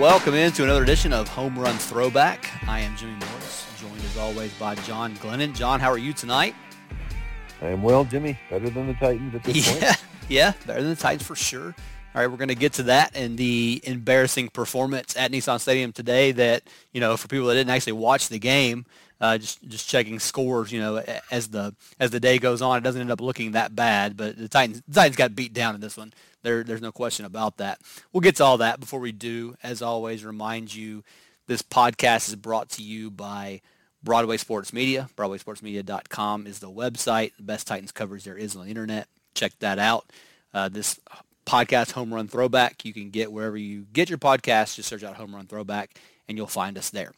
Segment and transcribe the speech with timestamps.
[0.00, 2.50] Welcome into another edition of Home Run Throwback.
[2.68, 5.54] I am Jimmy Morris, joined as always by John Glennon.
[5.54, 6.54] John, how are you tonight?
[7.62, 8.38] I am well, Jimmy.
[8.50, 10.04] Better than the Titans at this yeah, point.
[10.28, 11.74] Yeah, better than the Titans for sure.
[12.14, 15.92] All right, we're going to get to that and the embarrassing performance at Nissan Stadium
[15.92, 18.84] today that, you know, for people that didn't actually watch the game,
[19.20, 22.84] uh, just just checking scores, you know, as the as the day goes on, it
[22.84, 24.16] doesn't end up looking that bad.
[24.16, 26.12] But the Titans the Titans got beat down in this one.
[26.42, 27.80] There there's no question about that.
[28.12, 29.56] We'll get to all that before we do.
[29.62, 31.02] As always, remind you
[31.46, 33.62] this podcast is brought to you by
[34.02, 35.08] Broadway Sports Media.
[35.16, 37.36] BroadwaySportsMedia.com is the website.
[37.36, 39.08] The best Titans coverage there is on the internet.
[39.34, 40.10] Check that out.
[40.52, 40.98] Uh, this
[41.46, 44.76] podcast, Home Run Throwback, you can get wherever you get your podcast.
[44.76, 45.98] Just search out Home Run Throwback,
[46.28, 47.12] and you'll find us there.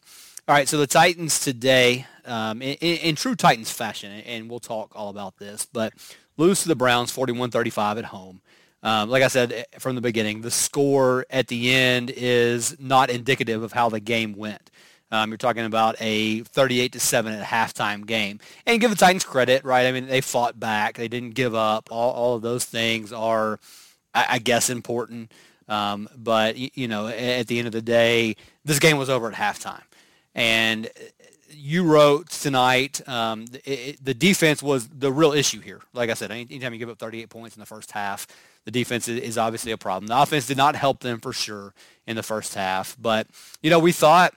[0.49, 4.93] All right, so the Titans today, um, in, in, true Titans fashion, and we'll talk
[4.95, 5.93] all about this, but
[6.37, 8.41] lose to the Browns 41-35 at home.
[8.81, 13.11] Um, like I said eh, from the beginning, the score at the end is not
[13.11, 14.71] indicative of how the game went.
[15.11, 18.39] Um, you're talking about a 38 to 7 at halftime game.
[18.65, 19.85] And give the Titans credit, right?
[19.85, 20.97] I mean, they fought back.
[20.97, 21.89] They didn't give up.
[21.91, 23.59] All, all of those things are,
[24.15, 25.31] I, I guess, important.
[25.67, 29.35] Um, but, you know, at the end of the day, this game was over at
[29.35, 29.83] halftime.
[30.35, 30.89] And
[31.51, 35.81] you wrote tonight um, it, the defense was the real issue here.
[35.93, 38.27] Like I said, anytime you give up 38 points in the first half,
[38.65, 40.07] the defense is obviously a problem.
[40.07, 41.73] The offense did not help them for sure
[42.05, 42.95] in the first half.
[42.99, 43.27] But,
[43.61, 44.33] you know, we thought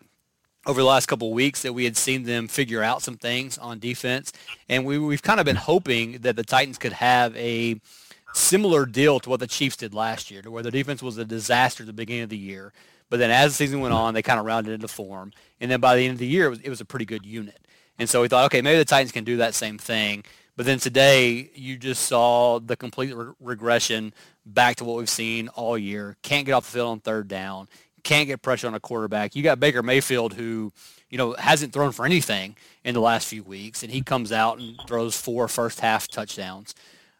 [0.66, 3.58] over the last couple of weeks that we had seen them figure out some things
[3.58, 4.32] on defense.
[4.68, 7.80] And we, we've kind of been hoping that the Titans could have a
[8.32, 11.24] similar deal to what the Chiefs did last year, to where the defense was a
[11.24, 12.72] disaster at the beginning of the year
[13.12, 15.34] but then as the season went on, they kind of rounded into form.
[15.60, 17.26] And then by the end of the year, it was, it was a pretty good
[17.26, 17.60] unit.
[17.98, 20.24] And so we thought, okay, maybe the Titans can do that same thing.
[20.56, 24.14] But then today, you just saw the complete re- regression
[24.46, 26.16] back to what we've seen all year.
[26.22, 27.68] Can't get off the field on third down.
[28.02, 29.36] Can't get pressure on a quarterback.
[29.36, 30.72] You got Baker Mayfield, who
[31.10, 34.58] you know hasn't thrown for anything in the last few weeks, and he comes out
[34.58, 36.74] and throws four first half touchdowns.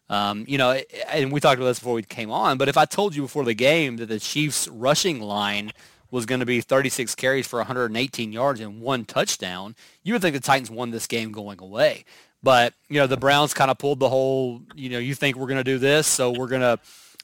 [0.09, 2.85] Um, you know, and we talked about this before we came on, but if I
[2.85, 5.71] told you before the game that the Chiefs rushing line
[6.11, 10.35] was going to be 36 carries for 118 yards and one touchdown, you would think
[10.35, 12.05] the Titans won this game going away.
[12.43, 15.47] But, you know, the Browns kind of pulled the whole, you know, you think we're
[15.47, 16.77] going to do this, so we're going to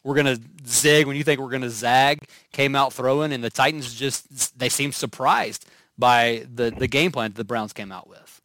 [0.04, 2.20] we're going to zig when you think we're going to zag,
[2.52, 5.66] came out throwing, and the Titans just, they seemed surprised
[5.98, 8.42] by the, the game plan that the Browns came out with.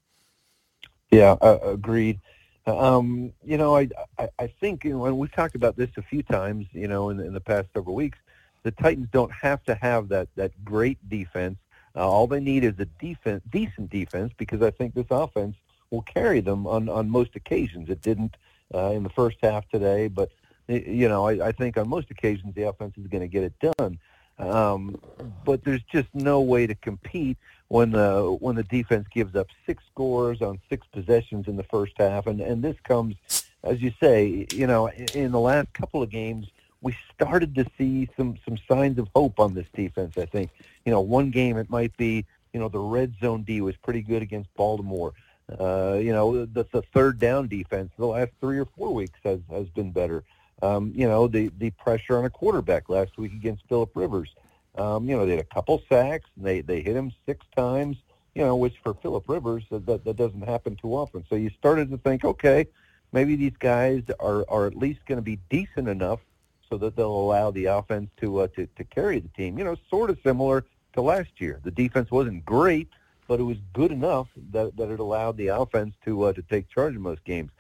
[1.11, 2.21] Yeah, uh, agreed.
[2.67, 3.89] Um, you know, I,
[4.19, 7.11] I, I think, you know, and we've talked about this a few times, you know,
[7.11, 8.19] in, in the past several weeks,
[8.63, 11.59] the Titans don't have to have that, that great defense.
[11.95, 15.57] Uh, all they need is a defense, decent defense because I think this offense
[15.91, 17.91] will carry them on, on most occasions.
[17.91, 18.37] It didn't
[18.75, 20.31] uh, in the first half today, but,
[20.67, 23.75] you know, I, I think on most occasions the offense is going to get it
[23.79, 23.99] done.
[24.39, 25.01] Um,
[25.45, 27.37] but there's just no way to compete
[27.69, 31.93] when the when the defense gives up six scores on six possessions in the first
[31.97, 33.17] half, and and this comes,
[33.63, 36.47] as you say, you know, in the last couple of games
[36.85, 40.17] we started to see some some signs of hope on this defense.
[40.19, 40.51] I think,
[40.85, 44.03] you know, one game it might be, you know, the red zone D was pretty
[44.03, 45.15] good against Baltimore.
[45.59, 49.41] Uh, you know, the, the third down defense the last three or four weeks has
[49.51, 50.23] has been better.
[50.63, 54.35] Um, you know, the the pressure on a quarterback last week against Philip Rivers.
[54.77, 56.29] Um, you know, they had a couple sacks.
[56.37, 57.97] And they they hit him six times.
[58.35, 61.25] You know, which for Philip Rivers that, that doesn't happen too often.
[61.31, 62.67] So you started to think, okay,
[63.13, 66.21] maybe these guys are are at least going to be decent enough
[66.69, 69.59] so that they'll allow the offense to uh, to to carry the team.
[69.59, 70.65] You know, sort of similar
[70.95, 71.61] to last year.
[71.63, 72.89] The defense wasn't great,
[73.29, 76.69] but it was good enough that that it allowed the offense to uh, to take
[76.69, 77.51] charge in most games.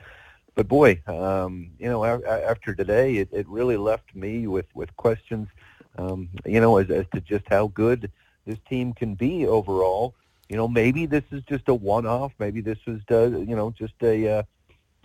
[0.57, 5.49] But boy, um, you know, after today, it, it really left me with with questions
[5.97, 8.10] um, you know, as, as to just how good
[8.47, 10.15] this team can be overall.
[10.49, 12.32] You know, maybe this is just a one-off.
[12.38, 14.43] Maybe this was, uh, you know, just a uh,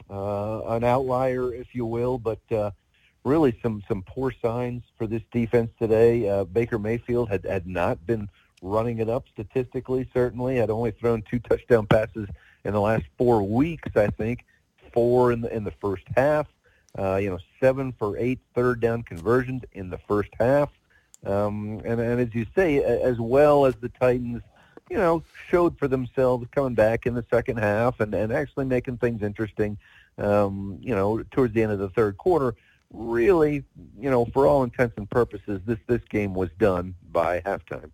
[0.09, 2.17] uh, an outlier, if you will.
[2.17, 2.71] But uh,
[3.23, 6.27] really, some some poor signs for this defense today.
[6.27, 8.29] Uh, Baker Mayfield had had not been
[8.61, 10.09] running it up statistically.
[10.13, 12.27] Certainly, had only thrown two touchdown passes
[12.65, 13.95] in the last four weeks.
[13.95, 14.45] I think
[14.91, 16.47] four in the in the first half.
[16.97, 20.69] Uh, you know, seven for eight third down conversions in the first half.
[21.25, 24.41] Um, and, and as you say, as well as the Titans,
[24.89, 28.97] you know, showed for themselves coming back in the second half and, and actually making
[28.97, 29.77] things interesting,
[30.17, 32.55] um, you know, towards the end of the third quarter,
[32.91, 33.63] really,
[33.99, 37.91] you know, for all intents and purposes, this, this game was done by halftime.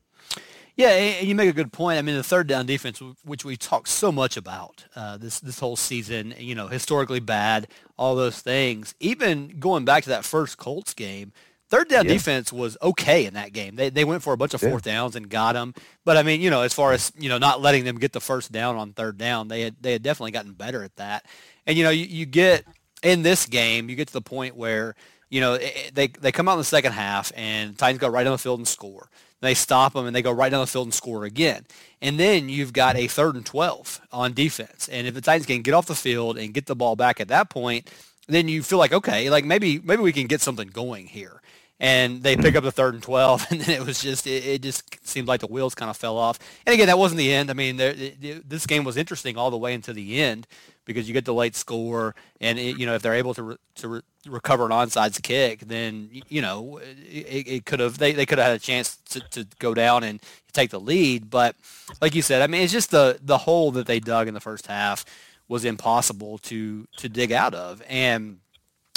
[0.77, 1.97] Yeah, and you make a good point.
[1.97, 5.59] I mean, the third down defense, which we talked so much about uh, this this
[5.59, 8.93] whole season, you know, historically bad, all those things.
[8.99, 11.31] Even going back to that first Colts game,
[11.69, 12.13] third down yeah.
[12.13, 13.75] defense was okay in that game.
[13.75, 14.93] They they went for a bunch of fourth yeah.
[14.93, 15.73] downs and got them.
[16.03, 18.21] But I mean, you know, as far as you know, not letting them get the
[18.21, 21.25] first down on third down, they had they had definitely gotten better at that.
[21.65, 22.65] And you know, you, you get
[23.03, 24.95] in this game, you get to the point where
[25.29, 28.07] you know eh, eh, they they come out in the second half and Titans go
[28.07, 29.09] right down the field and score.
[29.41, 31.65] They stop them and they go right down the field and score again.
[32.01, 34.89] And then you've got a third and 12 on defense.
[34.89, 37.27] And if the Titans can get off the field and get the ball back at
[37.27, 37.91] that point,
[38.27, 41.41] then you feel like okay, like maybe maybe we can get something going here.
[41.77, 44.61] And they pick up the third and twelve, and then it was just it, it
[44.61, 46.39] just seemed like the wheels kind of fell off.
[46.65, 47.49] And again, that wasn't the end.
[47.49, 50.47] I mean, there, it, this game was interesting all the way into the end
[50.85, 53.87] because you get the late score, and you know if they're able to re, to
[53.89, 58.47] re, recover an onside kick, then you know it could have they, they could have
[58.47, 60.21] had a chance to, to go down and
[60.53, 61.29] take the lead.
[61.29, 61.55] But
[62.01, 64.39] like you said, I mean, it's just the the hole that they dug in the
[64.39, 65.03] first half
[65.47, 67.81] was impossible to to dig out of.
[67.87, 68.39] And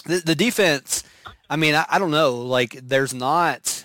[0.04, 1.04] the, the defense,
[1.48, 3.84] I mean, I, I don't know, like there's not.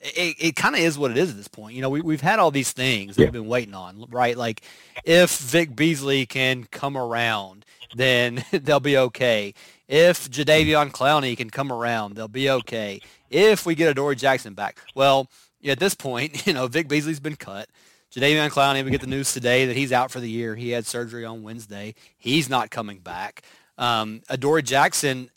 [0.00, 1.74] It, it kind of is what it is at this point.
[1.74, 3.26] You know, we, we've had all these things that yeah.
[3.26, 4.36] we've been waiting on, right?
[4.36, 4.62] Like
[5.04, 7.64] if Vic Beasley can come around,
[7.96, 9.52] then they'll be okay.
[9.88, 13.00] If Jadeveon Clowney can come around, they'll be okay.
[13.30, 15.28] If we get Adoree Jackson back, well,
[15.64, 17.68] at this point, you know, Vic Beasley's been cut.
[18.14, 20.54] Jadeveon Clowney, we get the news today that he's out for the year.
[20.54, 21.96] He had surgery on Wednesday.
[22.16, 23.42] He's not coming back.
[23.76, 25.30] Um, Adoree Jackson,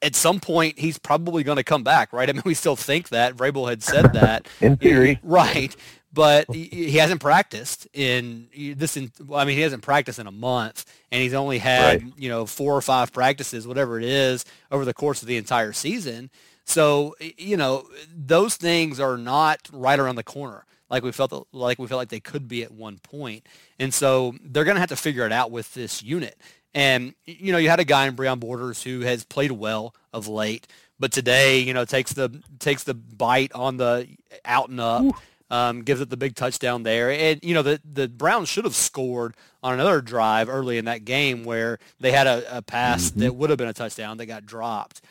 [0.00, 2.28] at some point, he's probably going to come back, right?
[2.30, 3.36] I mean, we still think that.
[3.36, 4.46] Vrabel had said that.
[4.60, 5.18] in theory.
[5.24, 5.74] Right.
[6.12, 8.96] But he hasn't practiced in this.
[8.96, 12.12] In, well, I mean, he hasn't practiced in a month, and he's only had right.
[12.16, 15.72] you know four or five practices, whatever it is, over the course of the entire
[15.72, 16.30] season.
[16.66, 21.78] So you know, those things are not right around the corner like we felt like
[21.78, 23.46] we felt like they could be at one point.
[23.78, 26.38] And so they're going to have to figure it out with this unit.
[26.72, 30.28] And you know, you had a guy in Breon Borders who has played well of
[30.28, 30.66] late,
[30.98, 34.08] but today, you know, takes the takes the bite on the
[34.44, 35.04] out and up.
[35.50, 37.12] Um, gives it the big touchdown there.
[37.12, 41.04] And, you know, the, the Browns should have scored on another drive early in that
[41.04, 43.20] game where they had a, a pass mm-hmm.
[43.20, 45.02] that would have been a touchdown that got dropped.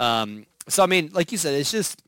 [0.00, 2.02] Um, so, I mean, like you said, it's just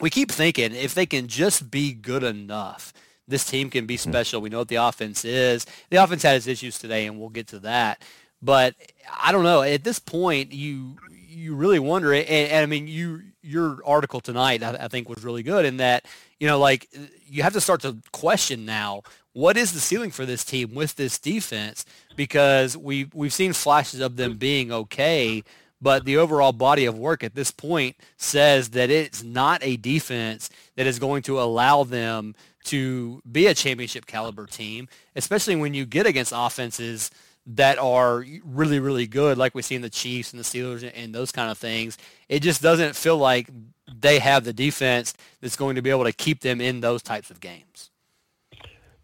[0.00, 2.92] we keep thinking if they can just be good enough,
[3.28, 4.10] this team can be hmm.
[4.10, 4.40] special.
[4.40, 5.66] We know what the offense is.
[5.90, 8.02] The offense had its issues today, and we'll get to that.
[8.40, 8.74] But
[9.20, 9.62] I don't know.
[9.62, 12.12] At this point, you you really wonder.
[12.12, 15.78] And, and I mean, you your article tonight, I, I think, was really good in
[15.78, 16.06] that
[16.42, 16.88] you know, like
[17.24, 19.02] you have to start to question now
[19.32, 21.84] what is the ceiling for this team with this defense
[22.16, 25.44] because we we've seen flashes of them being okay
[25.82, 30.48] but the overall body of work at this point says that it's not a defense
[30.76, 32.34] that is going to allow them
[32.64, 37.10] to be a championship caliber team, especially when you get against offenses
[37.44, 41.12] that are really, really good, like we see in the Chiefs and the Steelers and
[41.12, 41.98] those kind of things.
[42.28, 43.50] It just doesn't feel like
[43.92, 47.30] they have the defense that's going to be able to keep them in those types
[47.30, 47.90] of games.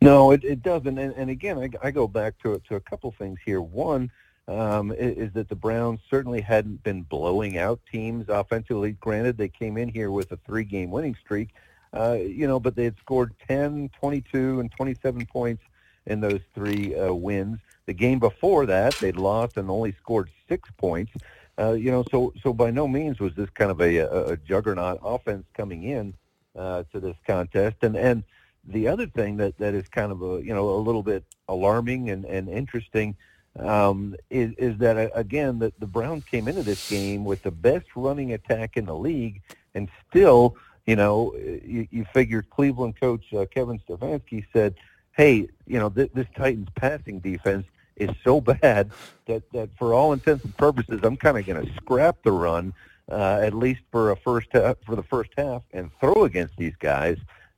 [0.00, 0.96] No, it, it doesn't.
[0.96, 3.60] And, and again, I, I go back to to a couple things here.
[3.60, 4.12] One,
[4.48, 8.92] um, is that the Browns certainly hadn't been blowing out teams offensively.
[8.92, 11.50] Granted, they came in here with a three-game winning streak,
[11.92, 15.62] uh, you know, but they had scored 10, 22, and 27 points
[16.06, 17.58] in those three uh, wins.
[17.84, 21.12] The game before that, they'd lost and only scored six points.
[21.58, 25.00] Uh, you know, so so by no means was this kind of a, a, juggernaut
[25.02, 26.14] offense coming in
[26.56, 27.76] uh, to this contest.
[27.82, 28.22] And and
[28.64, 32.10] the other thing that that is kind of a you know a little bit alarming
[32.10, 33.16] and and interesting
[33.58, 37.50] um, is, is that uh, again that the Browns came into this game with the
[37.50, 39.42] best running attack in the league,
[39.74, 44.74] and still, you know, you, you figure Cleveland coach uh, Kevin Stefanski said,
[45.12, 48.90] "Hey, you know, th- this Titans passing defense is so bad
[49.26, 52.72] that that for all intents and purposes, I'm kind of going to scrap the run."
[53.10, 56.76] Uh, at least for a first half, for the first half, and throw against these
[56.78, 57.16] guys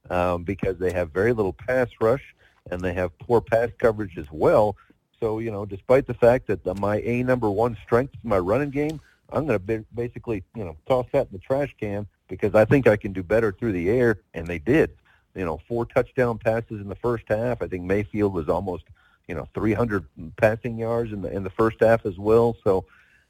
[0.09, 2.23] um, because they have very little pass rush
[2.71, 4.77] and they have poor pass coverage as well.
[5.21, 8.39] So, you know, despite the fact that the, my A number one strength is my
[8.39, 9.01] running game,
[9.33, 12.87] I'm going to basically, you know, toss that in the trash can because I think
[12.87, 14.91] I can do better through the air, and they did.
[15.35, 17.63] You know, four touchdown passes in the first half.
[17.63, 18.85] I think Mayfield was almost,
[19.29, 20.05] you know, 300
[20.37, 22.57] passing yards in the in the first half as well.
[22.65, 22.85] So,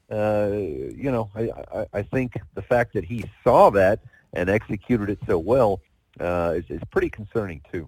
[0.09, 3.99] uh, you know, I, I, I think the fact that he saw that
[4.33, 5.81] and executed it so well
[6.19, 7.87] uh, is, is pretty concerning too.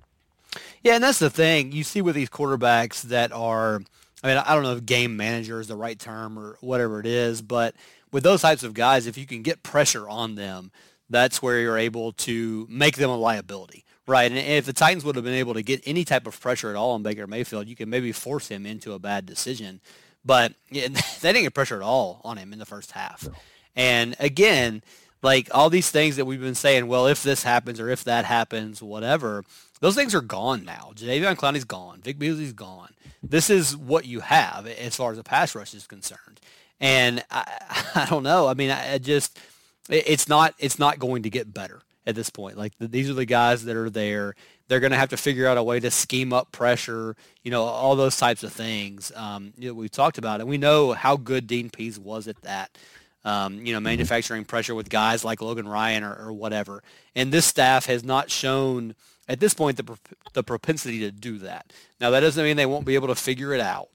[0.84, 1.72] Yeah, and that's the thing.
[1.72, 3.82] You see with these quarterbacks that are,
[4.22, 7.06] I mean, I don't know if game manager is the right term or whatever it
[7.06, 7.74] is, but
[8.12, 10.72] with those types of guys, if you can get pressure on them,
[11.10, 14.30] that's where you're able to make them a liability, right?
[14.30, 16.76] And if the Titans would have been able to get any type of pressure at
[16.76, 19.80] all on Baker Mayfield, you can maybe force him into a bad decision.
[20.26, 20.88] But yeah,
[21.22, 23.26] they didn't get pressure at all on him in the first half.
[23.26, 23.34] No.
[23.76, 24.84] And again,
[25.22, 28.26] like all these things that we've been saying, well, if this happens or if that
[28.26, 29.44] happens, whatever,
[29.84, 30.92] those things are gone now.
[30.96, 32.00] Jadeveon Clowney's gone.
[32.00, 32.92] Vic Beasley's gone.
[33.22, 36.40] This is what you have as far as the pass rush is concerned.
[36.80, 37.44] And I,
[37.96, 38.48] I don't know.
[38.48, 39.38] I mean, I, I just
[39.90, 42.58] it's not it's not going to get better at this point.
[42.58, 44.36] Like the, these are the guys that are there.
[44.70, 47.64] They're going to have to figure out a way to scheme up pressure, you know,
[47.64, 49.12] all those types of things.
[49.18, 50.48] Um, you know, we've talked about it.
[50.48, 52.72] We know how good Dean Pees was at that.
[53.26, 56.84] Um, you know, manufacturing pressure with guys like Logan Ryan or, or, whatever.
[57.16, 58.96] And this staff has not shown
[59.28, 59.98] at this point the,
[60.34, 61.72] the propensity to do that.
[62.00, 63.90] Now, that doesn't mean they won't be able to figure it out.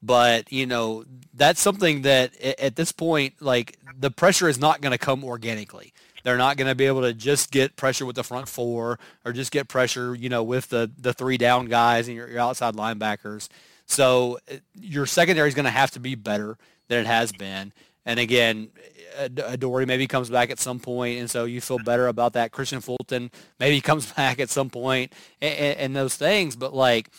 [0.00, 1.04] But, you know,
[1.34, 5.92] that's something that at this point, like the pressure is not going to come organically.
[6.22, 9.32] They're not going to be able to just get pressure with the front four or
[9.32, 12.74] just get pressure, you know, with the, the three down guys and your, your outside
[12.74, 13.48] linebackers.
[13.86, 16.58] So uh, your secondary is going to have to be better
[16.88, 17.72] than it has been.
[18.04, 18.70] And again,
[19.18, 22.52] Adoree maybe comes back at some point, and so you feel better about that.
[22.52, 26.56] Kristian Fulton maybe comes back at some point, and, and those things.
[26.56, 27.10] But like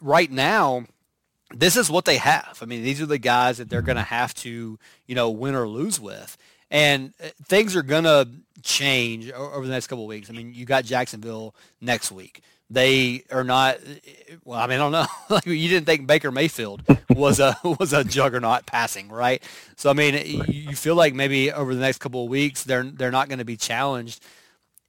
[0.00, 0.84] right now,
[1.54, 2.58] this is what they have.
[2.62, 5.54] I mean, these are the guys that they're going to have to, you know, win
[5.54, 6.36] or lose with.
[6.70, 8.28] And uh, things are going to
[8.62, 10.30] change over the next couple of weeks.
[10.30, 12.42] I mean, you got Jacksonville next week.
[12.72, 13.76] They are not.
[14.46, 15.06] Well, I mean, I don't know.
[15.28, 19.42] like you didn't think Baker Mayfield was a was a juggernaut passing, right?
[19.76, 23.10] So I mean, you feel like maybe over the next couple of weeks they're they're
[23.10, 24.24] not going to be challenged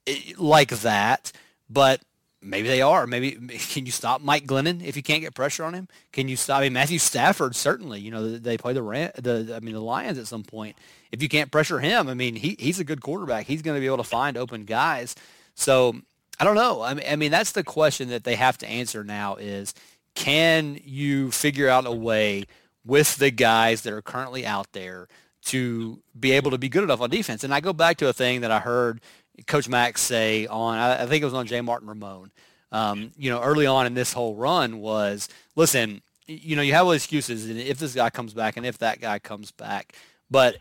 [0.06, 1.30] eh, like that.
[1.68, 2.00] But
[2.40, 3.06] maybe they are.
[3.06, 5.86] Maybe can you stop Mike Glennon if you can't get pressure on him?
[6.10, 6.60] Can you stop?
[6.60, 8.00] I mean, Matthew Stafford certainly.
[8.00, 10.76] You know, they play the the I mean the Lions at some point.
[11.12, 13.44] If you can't pressure him, I mean, he he's a good quarterback.
[13.44, 15.14] He's going to be able to find open guys.
[15.54, 15.96] So
[16.38, 16.82] I don't know.
[16.82, 19.74] I mean, I mean that's the question that they have to answer now is
[20.14, 22.44] can you figure out a way
[22.84, 25.08] with the guys that are currently out there
[25.46, 27.44] to be able to be good enough on defense?
[27.44, 29.00] And I go back to a thing that I heard
[29.46, 31.60] Coach Max say on, I think it was on J.
[31.60, 32.30] Martin Ramon,
[32.70, 36.86] um, you know, early on in this whole run was, listen, you know, you have
[36.86, 39.94] all excuses and if this guy comes back and if that guy comes back.
[40.30, 40.56] But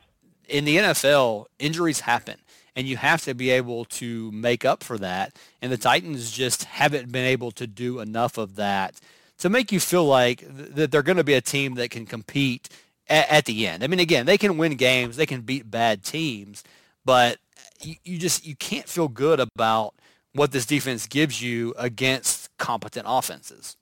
[0.50, 2.38] in the NFL, injuries happen
[2.76, 5.38] and you have to be able to make up for that.
[5.62, 9.00] And the Titans just haven't been able to do enough of that
[9.40, 12.06] to make you feel like th- that they're going to be a team that can
[12.06, 12.70] compete
[13.08, 13.84] at, at the end.
[13.84, 16.64] I mean, again, they can win games, they can beat bad teams,
[17.06, 17.38] but
[17.82, 19.94] you, you just you can't feel good about
[20.34, 23.78] what this defense gives you against competent offenses.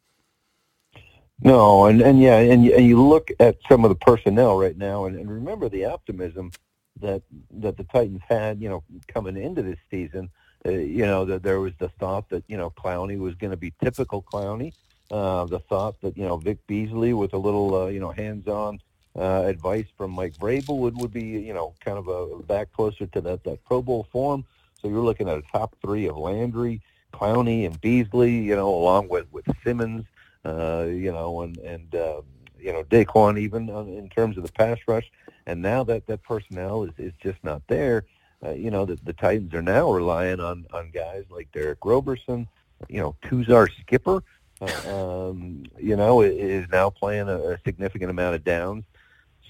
[1.43, 5.05] No, and, and yeah, and and you look at some of the personnel right now,
[5.05, 6.51] and, and remember the optimism
[6.99, 7.21] that
[7.51, 10.29] that the Titans had, you know, coming into this season.
[10.63, 13.57] Uh, you know, that there was the thought that you know Clowney was going to
[13.57, 14.73] be typical Clowney.
[15.09, 18.79] Uh, the thought that you know Vic Beasley with a little uh, you know hands-on
[19.15, 23.05] uh, advice from Mike Vrabel would, would be, you know, kind of a back closer
[23.07, 24.45] to that, that Pro Bowl form.
[24.81, 26.81] So you're looking at a top three of Landry,
[27.13, 30.05] Clowney, and Beasley, you know, along with, with Simmons,
[30.45, 32.23] uh, you know, and, and um,
[32.59, 35.11] you know, Daquan even uh, in terms of the pass rush.
[35.51, 38.05] And now that that personnel is, is just not there,
[38.43, 42.47] uh, you know, the, the Titans are now relying on, on guys like Derick Roberson,
[42.89, 44.23] you know, Tuzar Skipper,
[44.61, 48.83] uh, um, you know, is now playing a, a significant amount of downs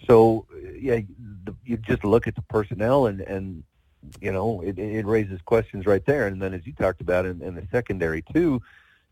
[0.08, 0.46] so
[0.80, 1.00] yeah,
[1.44, 3.64] the, you just look at the personnel and and
[4.20, 6.28] you know it, it raises questions right there.
[6.28, 8.62] And then as you talked about in, in the secondary too,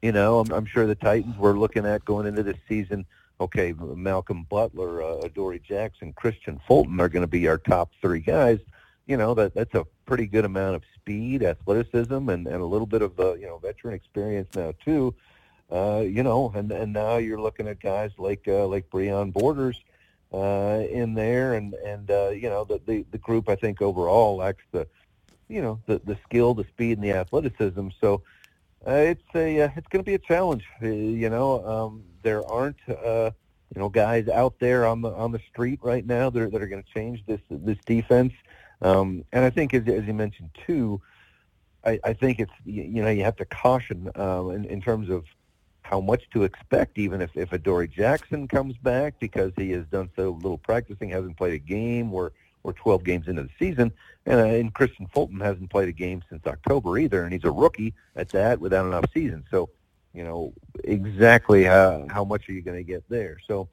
[0.01, 3.05] you know I'm, I'm sure the Titans were looking at going into this season.
[3.41, 8.59] Okay, Malcolm Butler, uh, Jackson, Kristian Fulton are going to be our top three guys.
[9.07, 12.85] You know that that's a pretty good amount of speed, athleticism, and, and a little
[12.85, 15.15] bit of uh, you know veteran experience now too.
[15.71, 19.81] Uh, you know, and and now you're looking at guys like uh, like Breon Borders,
[20.33, 24.37] uh, in there, and and uh, you know the, the the group I think overall
[24.37, 24.87] lacks the
[25.47, 27.89] you know the the skill, the speed, and the athleticism.
[27.99, 28.21] So
[28.85, 30.65] uh, it's a uh, it's going to be a challenge.
[30.81, 33.31] Uh, you know, um, there aren't uh,
[33.73, 36.61] you know guys out there on the on the street right now that are, that
[36.61, 38.33] are going to change this this defense.
[38.81, 41.01] Um, and I think as as you mentioned too.
[41.85, 45.23] I, I think it's you know you have to caution um, in, in terms of
[45.89, 50.09] how much to expect, even if, if Adoree Jackson comes back because he has done
[50.15, 52.11] so little practicing, hasn't played a game.
[52.11, 52.29] We're,
[52.61, 53.91] we're 12 games into the season.
[54.27, 57.51] And, uh, and Kristian Fulton hasn't played a game since October either, and he's a
[57.51, 59.43] rookie at that without enough season.
[59.49, 59.69] So,
[60.19, 60.51] you know,
[60.83, 63.37] exactly how, how much are you going to get there?
[63.47, 63.69] So,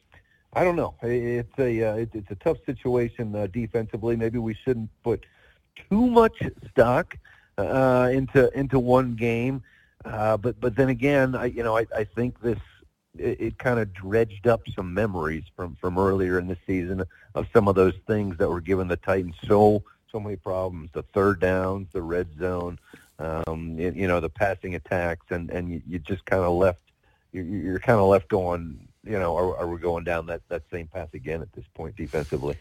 [0.52, 0.94] I don't know.
[1.02, 4.14] It's a uh, it's a tough situation uh, defensively.
[4.14, 5.26] Maybe we shouldn't put
[5.90, 7.18] too much stock
[7.58, 9.64] uh, into into one game.
[10.04, 12.60] Uh, but but then again, I you know I, I think this
[13.18, 17.02] it, it kind of dredged up some memories from from earlier in the season
[17.34, 21.02] of some of those things that were giving the Titans so so many problems: the
[21.02, 22.78] third downs, the red zone,
[23.18, 26.80] um, you, know, the passing attacks, and and you, just kind of left.
[27.32, 28.88] You're kind of left going.
[29.04, 31.96] You know, are, are we going down that that same path again at this point
[31.96, 32.56] defensively?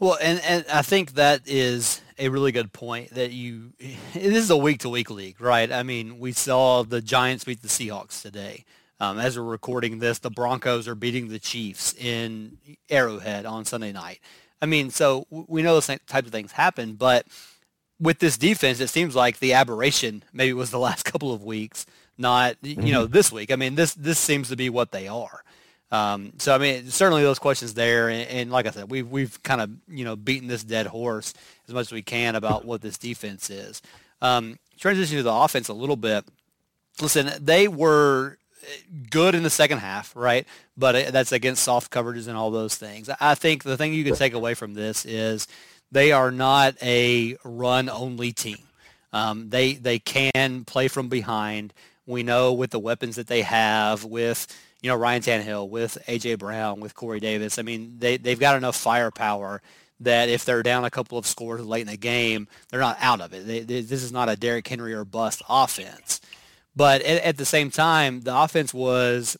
[0.00, 3.74] Well, and, and I think that is a really good point that you,
[4.14, 5.70] this is a week-to-week league, right?
[5.70, 8.64] I mean, we saw the Giants beat the Seahawks today.
[8.98, 12.56] Um, as we're recording this, the Broncos are beating the Chiefs in
[12.88, 14.20] Arrowhead on Sunday night.
[14.62, 17.26] I mean, so we know those types of things happen, but
[18.00, 21.86] with this defense, it seems like the aberration maybe was the last couple of weeks,
[22.16, 22.82] not, mm-hmm.
[22.82, 23.12] you know, mm-hmm.
[23.12, 23.52] this week.
[23.52, 25.44] I mean, this, this seems to be what they are.
[25.92, 29.42] Um, so I mean, certainly those questions there, and, and, like I said, we've we've
[29.42, 31.34] kind of you know beaten this dead horse
[31.66, 33.82] as much as we can about what this defense is.
[34.22, 36.24] Um, transition to the offense a little bit.
[37.00, 38.38] Listen, they were
[39.10, 40.46] good in the second half, right?
[40.76, 43.10] But that's against soft coverages and all those things.
[43.20, 45.48] I think the thing you can take away from this is
[45.92, 48.58] they are not a run-only team.
[49.12, 51.72] Um, they they can play from behind.
[52.06, 54.46] We know with the weapons that they have, with
[54.82, 56.36] you know, Ryan Tannehill, with A.J.
[56.36, 57.58] Brown, with Corey Davis.
[57.58, 59.60] I mean, they, they've got enough firepower
[60.00, 63.20] that if they're down a couple of scores late in the game, they're not out
[63.20, 63.46] of it.
[63.46, 66.20] They, they, this is not a Derrick Henry or bust offense.
[66.74, 69.36] But at, at the same time, the offense was,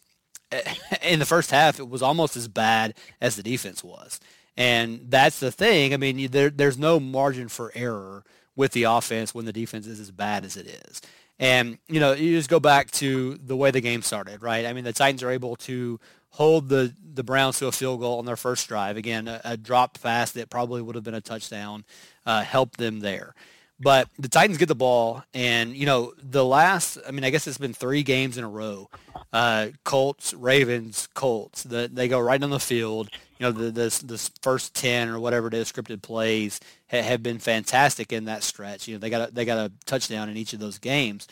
[1.02, 4.20] in the first half, it was almost as bad as the defense was.
[4.56, 5.94] And that's the thing.
[5.94, 8.24] I mean, there, there's no margin for error
[8.56, 11.00] with the offense when the defense is as bad as it is.
[11.38, 14.66] And, you know, you just go back to the way the game started, right?
[14.66, 18.18] I mean, the Titans are able to hold the, the Browns to a field goal
[18.18, 18.98] on their first drive.
[18.98, 21.84] Again, a, a dropped pass that probably would have been a touchdown
[22.26, 23.34] uh, helped them there.
[23.80, 27.46] But the Titans get the ball, and, you know, the last, I mean, I guess
[27.46, 28.90] it's been three games in a row.
[29.32, 31.62] Uh, Colts, Ravens, Colts.
[31.62, 33.10] The, they go right on the field.
[33.38, 37.22] You know, the, this, this first 10 or whatever it is, scripted plays ha, have
[37.22, 38.88] been fantastic in that stretch.
[38.88, 41.28] You know, they got a, they got a touchdown in each of those games.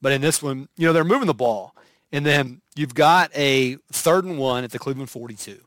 [0.00, 1.74] But in this one, you know, they're moving the ball.
[2.12, 5.65] And then you've got a third and one at the Cleveland 42.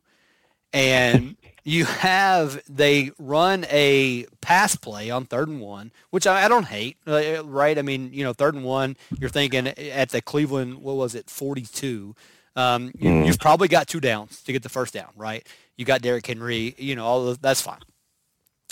[0.72, 6.48] And you have they run a pass play on third and one, which I, I
[6.48, 7.78] don't hate, uh, right?
[7.78, 11.30] I mean, you know, third and one, you're thinking at the Cleveland, what was it,
[11.30, 12.16] 42.
[12.56, 13.40] Um, you, have mm.
[13.40, 15.48] probably got two downs to get the first down, right?
[15.78, 17.80] You got Derrick Henry, you know, all those, that's fine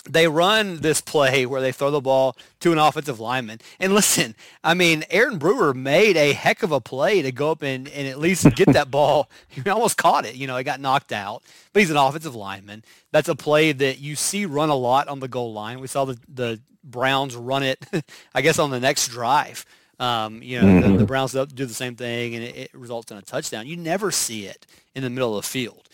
[0.08, 3.60] they run this play where they throw the ball to an offensive lineman.
[3.78, 7.62] And listen, I mean, Aaron Brewer made a heck of a play to go up
[7.62, 9.30] and, and at least get that ball.
[9.48, 10.34] He almost caught it.
[10.34, 11.42] You know, it got knocked out,
[11.72, 12.84] but he's an offensive lineman.
[13.10, 15.80] That's a play that you see run a lot on the goal line.
[15.80, 17.84] We saw the, the Browns run it,
[18.34, 19.64] I guess, on the next drive.
[19.98, 20.80] Um, you know, mm-hmm.
[20.80, 21.04] the, the, mm-hmm.
[21.06, 23.66] Browns do the same thing, and it, it results in a touchdown.
[23.66, 25.87] You never see it in the middle of the field.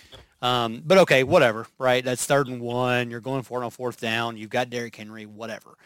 [0.44, 2.04] Um, but okay, whatever, right?
[2.04, 3.10] That's third and one.
[3.10, 4.36] You're going for it on fourth down.
[4.36, 5.78] You've got Derrick Henry, whatever.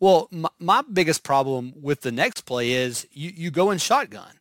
[0.00, 4.32] Well, my, my biggest problem with the next play is you, you go in shotgun.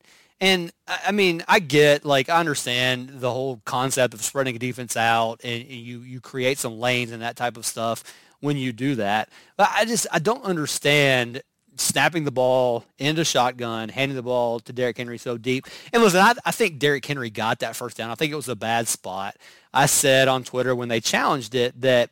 [0.42, 4.98] And I mean, I get like I understand the whole concept of spreading a defense
[4.98, 8.04] out and you you create some lanes and that type of stuff
[8.42, 9.30] when you do that.
[9.56, 11.44] But I just I don't understand
[11.78, 15.66] snapping the ball into shotgun, handing the ball to Derrick Henry so deep.
[15.94, 18.10] And listen, I, I think Derrick Henry got that first down.
[18.10, 19.38] I think it was a bad spot.
[19.74, 22.10] I said on Twitter when they challenged it that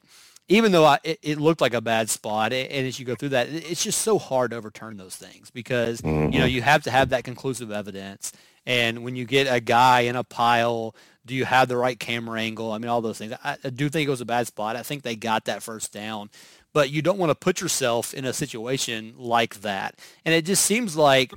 [0.50, 3.30] even though I, it, it, looked like a bad spot, and as you go through
[3.30, 6.34] that, it's just so hard to overturn those things because mm-hmm.
[6.34, 8.34] you know you have to have that conclusive evidence.
[8.66, 10.96] And when you get a guy in a pile,
[11.26, 12.72] do you have the right camera angle?
[12.72, 13.34] I mean, all those things.
[13.44, 14.76] I, I do think it was a bad spot.
[14.76, 16.30] I think they got that first down,
[16.74, 19.96] but you don't want to put yourself in a situation like that.
[20.26, 21.34] And it just seems like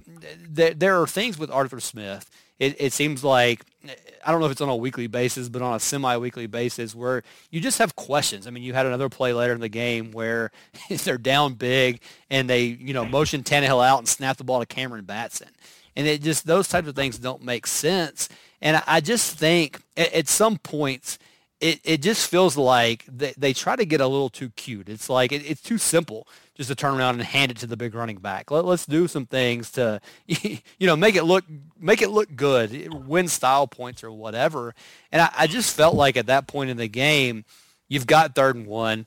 [0.54, 2.30] th- there are things with Arthur Smith.
[2.58, 3.64] It, it seems like
[4.24, 7.22] I don't know if it's on a weekly basis, but on a semi-weekly basis where
[7.50, 8.46] you just have questions.
[8.46, 10.52] I mean, you had another play later in the game where
[10.88, 14.66] they're down big and they, you know, motion Tannehill out and snap the ball to
[14.66, 15.48] Cameron Batson.
[15.96, 18.28] And it just, those types of things don't make sense.
[18.62, 21.18] And I, just think at, at some points–
[21.62, 24.88] it, it just feels like they, they try to get a little too cute.
[24.88, 27.76] It's like it, it's too simple just to turn around and hand it to the
[27.76, 28.50] big running back.
[28.50, 31.44] Let, let's do some things to, you know, make it look
[31.78, 34.74] make it look good, win style points or whatever.
[35.12, 37.44] And I, I just felt like at that point in the game,
[37.88, 39.06] you've got third and one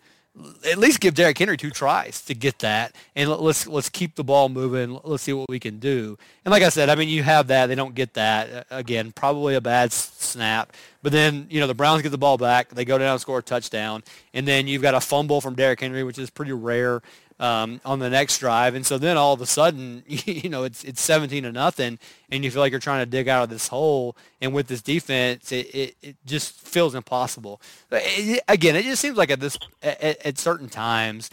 [0.69, 4.23] at least give Derrick Henry two tries to get that, and let's let's keep the
[4.23, 4.99] ball moving.
[5.03, 6.17] Let's see what we can do.
[6.43, 7.67] And like I said, I mean, you have that.
[7.67, 9.11] They don't get that uh, again.
[9.13, 12.69] Probably a bad snap, but then you know the Browns get the ball back.
[12.69, 15.79] They go down and score a touchdown, and then you've got a fumble from Derrick
[15.79, 17.01] Henry, which is pretty rare
[17.39, 18.75] um, on the next drive.
[18.75, 22.43] And so then all of a sudden, you know, it's it's 17 to nothing, and
[22.43, 24.15] you feel like you're trying to dig out of this hole.
[24.41, 27.61] And with this defense, it, it, it just feels impossible.
[27.91, 31.29] It, again, it just seems like at this at, at certain times,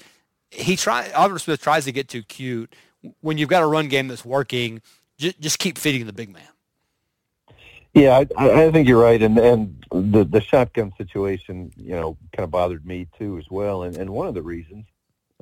[0.50, 2.74] he try Arthur Smith tries to get too cute.
[3.20, 4.80] When you've got a run game that's working,
[5.18, 6.42] just, just keep feeding the big man.
[7.94, 12.44] Yeah, I, I think you're right, and and the the shotgun situation, you know, kind
[12.44, 13.82] of bothered me too as well.
[13.82, 14.86] And and one of the reasons,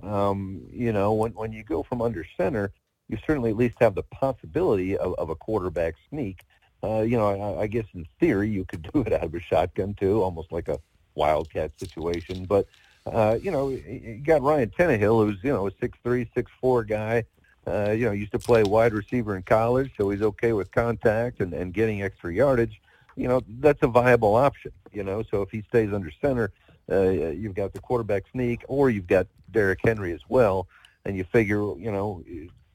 [0.03, 2.73] um, you know, when when you go from under center,
[3.09, 6.41] you certainly at least have the possibility of, of a quarterback sneak.
[6.83, 9.41] Uh, you know, I, I guess in theory you could do it out of a
[9.41, 10.79] shotgun too, almost like a
[11.15, 12.45] wildcat situation.
[12.45, 12.67] But
[13.07, 16.85] uh, you know, you got Ryan Tannehill, who's you know a six three, six four
[16.85, 17.25] guy.
[17.67, 21.41] Uh, you know, used to play wide receiver in college, so he's okay with contact
[21.41, 22.81] and, and getting extra yardage.
[23.17, 24.73] You know, that's a viable option.
[24.93, 26.53] You know, so if he stays under center,
[26.91, 30.67] uh, you've got the quarterback sneak, or you've got Derrick Henry as well,
[31.05, 32.23] and you figure, you know,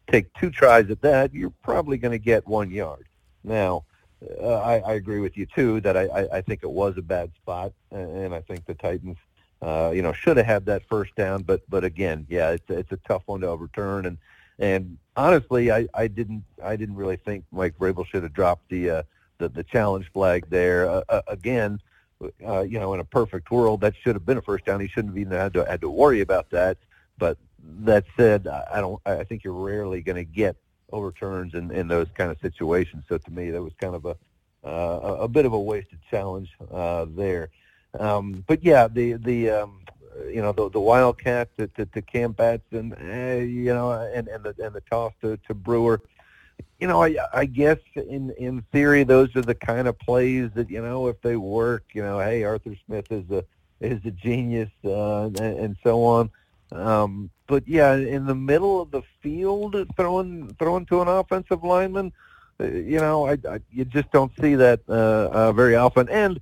[0.09, 3.07] take two tries at that, you're probably going to get one yard.
[3.43, 3.85] Now,
[4.41, 7.01] uh, I, I agree with you too that I, I, I think it was a
[7.01, 9.17] bad spot, and I think the Titans,
[9.61, 11.43] uh, you know, should have had that first down.
[11.43, 14.17] But but again, yeah, it's it's a tough one to overturn, and
[14.57, 18.89] and honestly, I, I didn't I didn't really think Mike Vrabel should have dropped the
[18.89, 19.03] uh,
[19.37, 20.89] the, the challenge flag there.
[20.89, 21.79] Uh, uh, again,
[22.45, 24.79] uh, you know, in a perfect world, that should have been a first down.
[24.79, 26.77] He shouldn't have even had to had to worry about that.
[27.17, 27.37] But
[27.81, 29.01] that said, I don't.
[29.05, 30.55] I think you're rarely going to get
[30.91, 33.03] overturns in, in those kind of situations.
[33.09, 34.15] So to me, that was kind of a
[34.65, 37.49] uh, a bit of a wasted challenge uh, there.
[37.99, 39.81] Um, but yeah, the the um,
[40.27, 44.43] you know the the wildcat to, to, to Cam Batson, eh, you know, and and
[44.43, 46.01] the and the toss to, to Brewer.
[46.79, 50.69] You know, I I guess in in theory those are the kind of plays that
[50.69, 53.45] you know if they work, you know, hey Arthur Smith is a
[53.81, 56.29] is a genius uh, and, and so on.
[56.71, 62.11] Um, but yeah, in the middle of the field, throwing throwing to an offensive lineman,
[62.59, 66.09] uh, you know, I, I you just don't see that uh, uh, very often.
[66.09, 66.39] And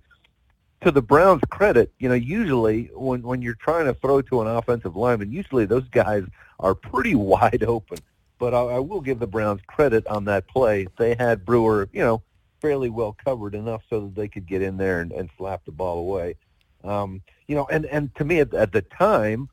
[0.81, 4.47] to the Browns' credit, you know, usually when when you're trying to throw to an
[4.47, 6.23] offensive lineman, usually those guys
[6.59, 7.97] are pretty wide open.
[8.43, 10.85] But I, I will give the Browns credit on that play.
[10.97, 12.21] They had Brewer, you know,
[12.59, 15.71] fairly well covered enough so that they could get in there and, and slap the
[15.71, 16.35] ball away.
[16.83, 19.47] Um, you know, and and to me at, at the time,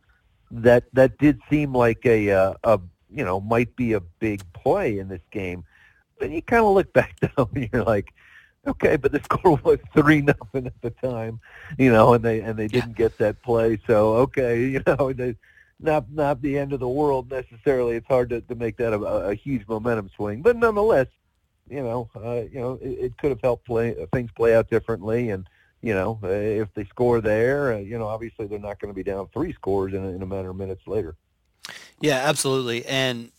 [0.50, 4.98] that that did seem like a, uh, a you know might be a big play
[4.98, 5.64] in this game.
[6.18, 8.12] Then you kind of look back now and you're like,
[8.66, 11.38] okay, but the score was three nothing at the time,
[11.78, 13.78] you know, and they and they didn't get that play.
[13.86, 15.36] So okay, you know, they,
[15.82, 17.96] not not the end of the world necessarily.
[17.96, 21.08] It's hard to, to make that a, a huge momentum swing, but nonetheless,
[21.68, 25.30] you know, uh, you know, it, it could have helped play things play out differently
[25.30, 25.46] and
[25.82, 28.94] you know, uh, if they score there, uh, you know, obviously they're not going to
[28.94, 31.16] be down three scores in a, in a matter of minutes later.
[32.00, 32.84] Yeah, absolutely.
[32.86, 33.30] And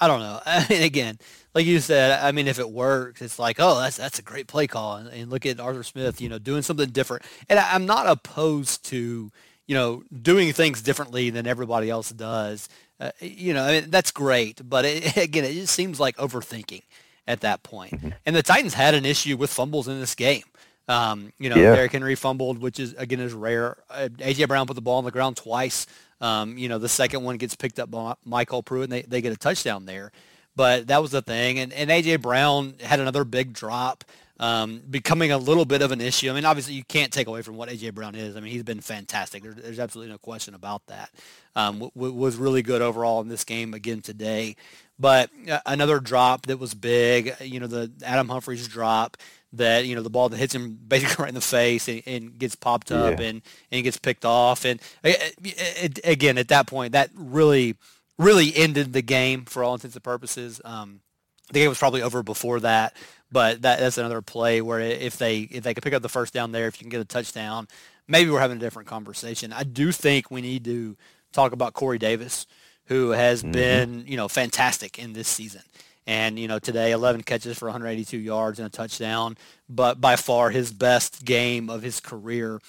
[0.00, 0.40] I don't know.
[0.44, 1.18] I mean, again,
[1.54, 4.46] like you said, I mean, if it works, it's like, oh, that's that's a great
[4.46, 4.96] play call.
[4.96, 7.24] And, and look at Arthur Smith, you know, doing something different.
[7.48, 9.30] And I, I'm not opposed to,
[9.70, 12.68] you know, doing things differently than everybody else does.
[12.98, 14.68] Uh, you know, I mean, that's great.
[14.68, 16.82] But it, again, it just seems like overthinking
[17.28, 17.92] at that point.
[17.92, 18.08] Mm-hmm.
[18.26, 20.42] And the Titans had an issue with fumbles in this game.
[20.88, 21.76] Um, you know, yeah.
[21.76, 23.76] Derrick Henry fumbled, which is again is rare.
[23.88, 25.86] Uh, AJ Brown put the ball on the ground twice.
[26.20, 29.20] Um, you know, the second one gets picked up by Michael Pruitt, and they, they
[29.20, 30.10] get a touchdown there.
[30.56, 31.60] But that was the thing.
[31.60, 34.02] And, and AJ Brown had another big drop,
[34.40, 36.30] um, becoming a little bit of an issue.
[36.30, 38.36] I mean, obviously you can't take away from what AJ Brown is.
[38.36, 39.42] I mean, he's been fantastic.
[39.42, 41.10] There, there's absolutely no question about that.
[41.54, 44.56] Um, w- w- was really good overall in this game again today.
[44.98, 47.34] But uh, another drop that was big.
[47.40, 49.18] You know, the Adam Humphries drop
[49.52, 52.38] that you know the ball that hits him basically right in the face and, and
[52.38, 53.26] gets popped up yeah.
[53.26, 57.74] and and gets picked off and it, it, again at that point that really
[58.16, 60.60] really ended the game for all intents and purposes.
[60.64, 61.00] Um,
[61.48, 62.94] the game was probably over before that,
[63.32, 66.34] but that, that's another play where if they if they could pick up the first
[66.34, 67.68] down there, if you can get a touchdown,
[68.08, 69.52] maybe we're having a different conversation.
[69.52, 70.96] I do think we need to
[71.32, 72.46] talk about Corey Davis,
[72.86, 73.52] who has mm-hmm.
[73.52, 75.62] been you know fantastic in this season.
[76.06, 79.36] And, you know, today 11 catches for 182 yards and a touchdown,
[79.68, 82.60] but by far his best game of his career.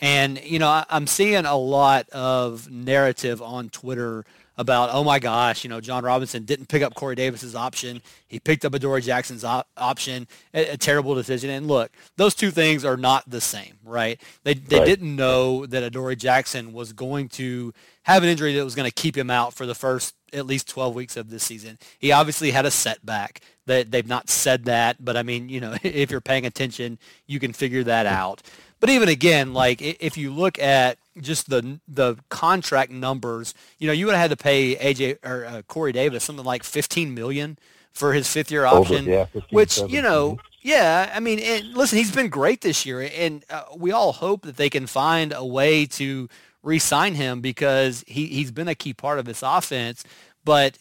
[0.00, 5.18] And, you know, I, am seeing a lot of narrative on Twitter about, oh my
[5.18, 8.00] gosh, you know, Jon Robinson didn't pick up Corey Davis's option.
[8.26, 11.50] He picked up Adoree Jackson's op- option, a, a, terrible decision.
[11.50, 14.20] And look, those two things are not the same, right?
[14.44, 14.86] They, they right.
[14.86, 17.72] didn't know that Adoree Jackson was going to
[18.04, 20.68] have an injury that was going to keep him out for the first at least
[20.68, 21.78] 12 weeks of this season.
[21.98, 23.40] He obviously had a setback.
[23.66, 27.40] That they've not said that, but I mean, you know, if you're paying attention, you
[27.40, 28.42] can figure that out.
[28.78, 33.92] But even again, like if you look at just the the contract numbers, you know,
[33.92, 37.58] you would have had to pay AJ or uh, Corey Davis something like 15 million
[37.92, 39.94] for his fifth year option, Over, yeah, 15, which 17.
[39.94, 43.92] you know, yeah, I mean, and listen, he's been great this year, and uh, we
[43.92, 46.28] all hope that they can find a way to
[46.62, 50.02] re-sign him because he, he's been a key part of this offense.
[50.44, 50.78] But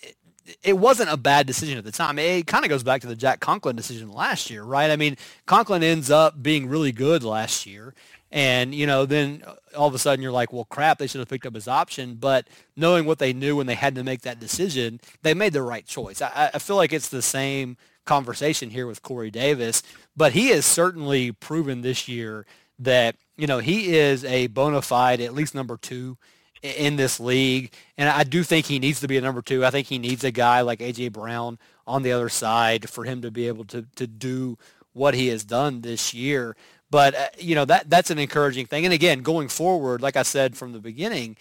[0.63, 2.19] it wasn't a bad decision at the time.
[2.19, 4.89] It kind of goes back to the Jack Conklin decision last year, right?
[4.91, 7.93] I mean, Conklin ends up being really good last year.
[8.33, 9.43] And, you know, then
[9.77, 12.15] all of a sudden you're like, well, crap, they should have picked up his option.
[12.15, 15.61] But knowing what they knew when they had to make that decision, they made the
[15.61, 16.19] right choice.
[16.19, 19.83] I, I feel like it's the same conversation here with Corey Davis,
[20.17, 22.47] but he has certainly proven this year
[22.79, 26.17] that, you know, he is a bona fide, at least number two
[26.63, 27.71] in this league.
[27.99, 29.63] And I do think he needs to be a number two.
[29.63, 31.09] I think he needs a guy like A.J.
[31.09, 34.57] Brown on the other side for him to be able to, to do
[34.93, 36.55] what he has done this year.
[36.93, 38.85] But, uh, you know, that that's an encouraging thing.
[38.85, 41.37] And again, going forward, like I said from the beginning,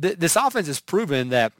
[0.00, 1.52] th- this offense has proven that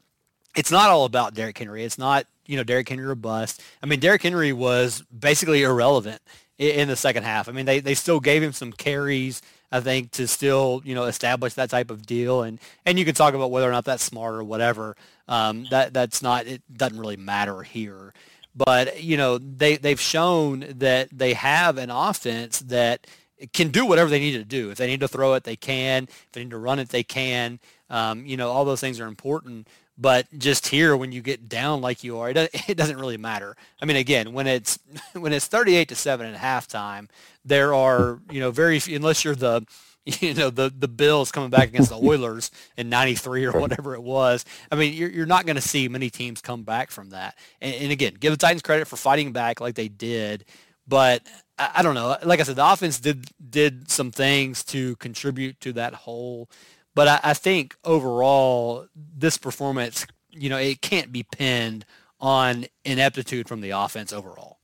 [0.57, 1.85] it's not all about Derrick Henry.
[1.85, 3.61] It's not, you know, Derrick Henry or bust.
[3.83, 6.23] I mean, Derrick Henry was basically irrelevant
[6.57, 7.47] in, the second half.
[7.47, 11.05] I mean, they, they still gave him some carries I think to still you know
[11.05, 14.05] establish that type of deal, and and you can talk about whether or not that's
[14.05, 14.97] smart or whatever.
[15.27, 18.15] Um, that that's not it doesn't really matter here.
[18.55, 23.05] But you know they they've shown that they have an offense that
[23.53, 24.71] can do whatever they need to do.
[24.71, 26.05] If they need to throw it, they can.
[26.05, 27.59] If they need to run it, they can.
[27.91, 29.69] Um, you know all those things are important.
[29.97, 33.57] But just here, when you get down like you are, it doesn't really matter.
[33.81, 34.79] I mean, again, when it's
[35.13, 37.09] when it's 38 to seven at halftime,
[37.45, 39.67] there are you know very few, unless you're the
[40.05, 44.03] you know the the Bills coming back against the Oilers in '93 or whatever it
[44.03, 44.45] was.
[44.71, 47.37] I mean, you're you're not going to see many teams come back from that.
[47.61, 50.45] And, and, again, give the Titans credit for fighting back like they did,
[50.87, 51.23] but
[51.59, 52.17] I, don't know.
[52.25, 56.49] Like I said, the offense did did some things to contribute to that whole
[56.95, 61.85] but I, I think overall, this performance, you know, it can't be pinned
[62.21, 64.59] on ineptitude from the offense overall.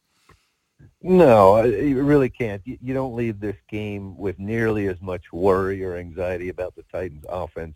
[1.02, 2.62] No, you really can't.
[2.64, 7.24] You don't leave this game with nearly as much worry or anxiety about the Titans'
[7.28, 7.74] offense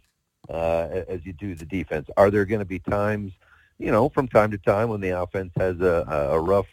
[0.48, 2.08] uh, as you do the defense.
[2.18, 3.32] Are there going to be times,
[3.78, 6.66] you know, from time to time when the offense has a, a rough,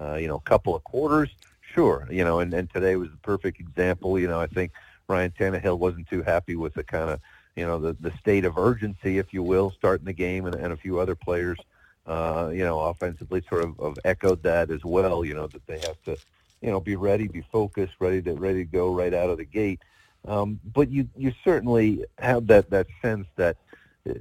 [0.00, 1.28] uh, you know, couple of quarters?
[1.74, 4.18] Sure, you know, and, and today was the perfect example.
[4.18, 4.72] You know, I think
[5.08, 7.20] Ryan Tannehill wasn't too happy with the kind of
[7.54, 10.72] you know the the state of urgency, if you will, starting the game, and, and
[10.72, 11.58] a few other players,
[12.06, 15.24] uh, you know, offensively sort of, of echoed that as well.
[15.24, 16.16] You know that they have to,
[16.60, 19.44] you know, be ready, be focused, ready to ready to go right out of the
[19.44, 19.80] gate.
[20.26, 23.58] Um, but you you certainly have that that sense that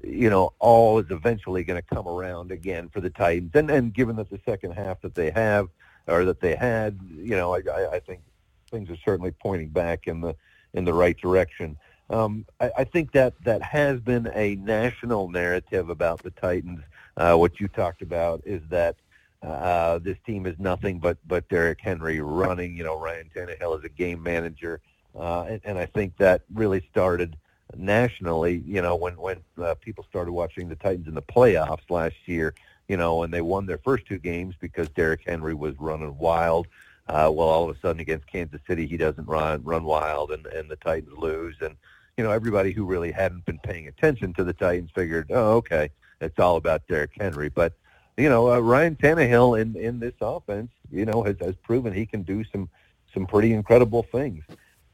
[0.03, 3.91] you know all is eventually going to come around again for the Titans, and and
[3.91, 5.67] given that the second half that they have
[6.09, 8.21] or that they had, you know, I, I, I think
[8.69, 10.35] things are certainly pointing back in the
[10.73, 11.77] in the right direction.
[12.09, 16.81] Um, I, I, think that that has been a national narrative about the Titans.
[17.15, 18.95] Uh, what you talked about is that
[19.43, 22.75] uh, this team is nothing but but Derrick Henry running.
[22.75, 24.81] You know, Ryan Tannehill is a game manager,
[25.15, 27.37] uh, and, and I think that really started
[27.77, 28.63] nationally.
[28.65, 32.53] You know, when when uh, people started watching the Titans in the playoffs last year.
[32.89, 36.67] You know, and they won their first two games because Derrick Henry was running wild.
[37.07, 40.45] Uh, well, all of a sudden against Kansas City, he doesn't run run wild, and
[40.47, 41.55] and the Titans lose.
[41.61, 41.75] And
[42.17, 45.89] you know, everybody who really hadn't been paying attention to the Titans figured, oh, okay,
[46.19, 47.49] it's all about Derrick Henry.
[47.49, 47.73] But
[48.17, 52.05] you know, uh, Ryan Tannehill in in this offense, you know, has has proven he
[52.05, 52.69] can do some
[53.13, 54.43] some pretty incredible things.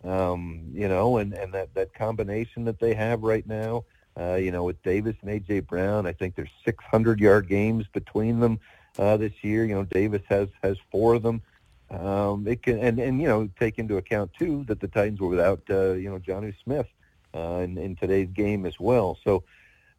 [0.03, 3.85] Um, you know, and and that that combination that they have right now.
[4.17, 8.39] Uh, you know, with Davis and AJ Brown, I think there's 600 yard games between
[8.39, 8.59] them
[8.97, 9.65] uh, this year.
[9.65, 11.41] You know, Davis has has four of them.
[11.89, 15.27] Um, it can, and, and, you know, take into account, too, that the Titans were
[15.27, 16.87] without, uh, you know, Jonnu Smith
[17.35, 19.19] uh, in, in today's game as well.
[19.23, 19.43] So,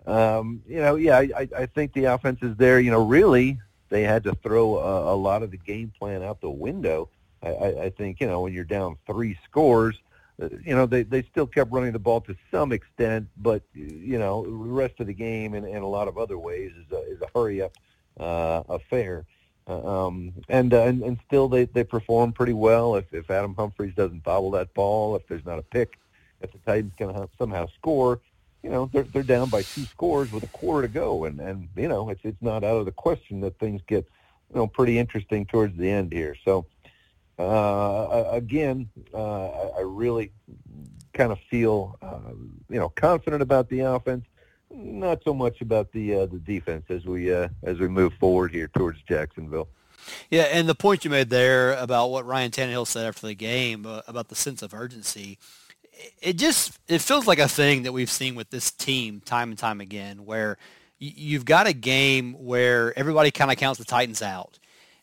[0.07, 2.81] um, you know, yeah, I, I think the offense is there.
[2.81, 6.41] You know, really, they had to throw a, a lot of the game plan out
[6.41, 7.09] the window.
[7.43, 9.97] I, I, I think, you know, when you're down three scores,
[10.39, 14.45] you know, they, they still kept running the ball to some extent, but, you know,
[14.45, 17.21] the rest of the game in, in a lot of other ways is a, is
[17.23, 17.73] a hurry-up
[18.21, 19.25] uh, affair.
[19.69, 22.95] Uh, um, and, uh, and and still they they perform pretty well.
[22.95, 25.99] If if Adam Humphries doesn't bobble that ball, if there's not a pick,
[26.41, 28.21] if the Titans can somehow score,
[28.63, 31.69] you know they're they're down by two scores with a quarter to go, and and
[31.75, 34.07] you know it's it's not out of the question that things get
[34.51, 36.37] you know pretty interesting towards the end here.
[36.45, 36.67] So
[37.39, 40.33] uh, again, uh, I really
[41.13, 42.33] kind of feel uh,
[42.69, 44.25] you know confident about the offense
[44.71, 48.53] not so much about the uh, the defense as we uh, as we move forward
[48.53, 49.69] here towards Jacksonville.
[50.31, 53.87] Yeah, and the point you made there about what Ryan Tannehill said after the game
[53.87, 55.39] uh, about the sense of urgency,
[56.21, 59.59] it just it feels like a thing that we've seen with this team time and
[59.59, 60.59] time again, where
[60.99, 64.59] you've got a game where everybody kind of counts the Titans out,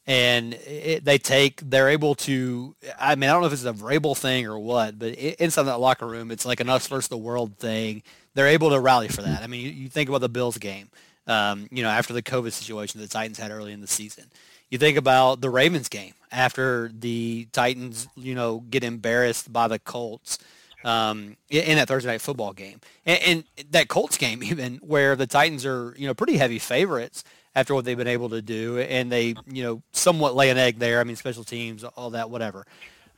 [0.05, 3.73] and it, they take they're able to i mean i don't know if it's a
[3.73, 7.07] Vrabel thing or what but it, inside that locker room it's like an us versus
[7.07, 8.03] the world thing.
[8.35, 9.43] They're able to rally for that.
[9.43, 10.89] I mean you, you think about the bills game
[11.27, 14.25] um, you know after the covid situation the titans had early in the season.
[14.69, 19.79] You think about the ravens game after the titans you know get embarrassed by the
[19.79, 20.39] colts
[20.83, 25.27] um, in that Thursday night football game, and, and that Colts game even where the
[25.27, 27.23] Titans are you know pretty heavy favorites,
[27.55, 30.79] after what they've been able to do, and they you know somewhat lay an egg
[30.79, 30.99] there.
[30.99, 32.65] I mean, special teams, all that, whatever.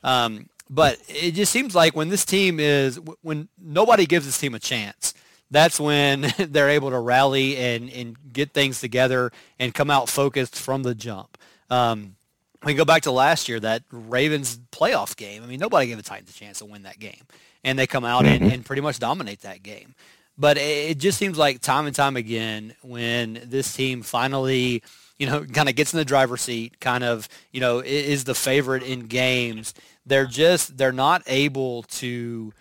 [0.04, 4.56] Um, but it just seems like when this team is when nobody gives this team
[4.56, 5.14] a chance,
[5.52, 10.56] that's when they're able to rally and and get things together and come out focused
[10.56, 11.38] from the jump.
[11.70, 12.16] Um,
[12.64, 15.44] we go back to last year, that Ravens playoff game.
[15.44, 17.22] I mean, nobody gave the Titans a chance to win that game,
[17.64, 18.54] and they come out and, mm-hmm.
[18.54, 19.94] and pretty much dominate that game.
[20.38, 24.84] But it just seems like time and time again when this team finally,
[25.18, 28.36] you know, kind of gets in the driver's seat, kind of, you know, is the
[28.36, 29.74] favorite in games,
[30.06, 32.54] they're just, they're not able to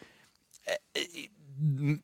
[0.67, 1.27] eh,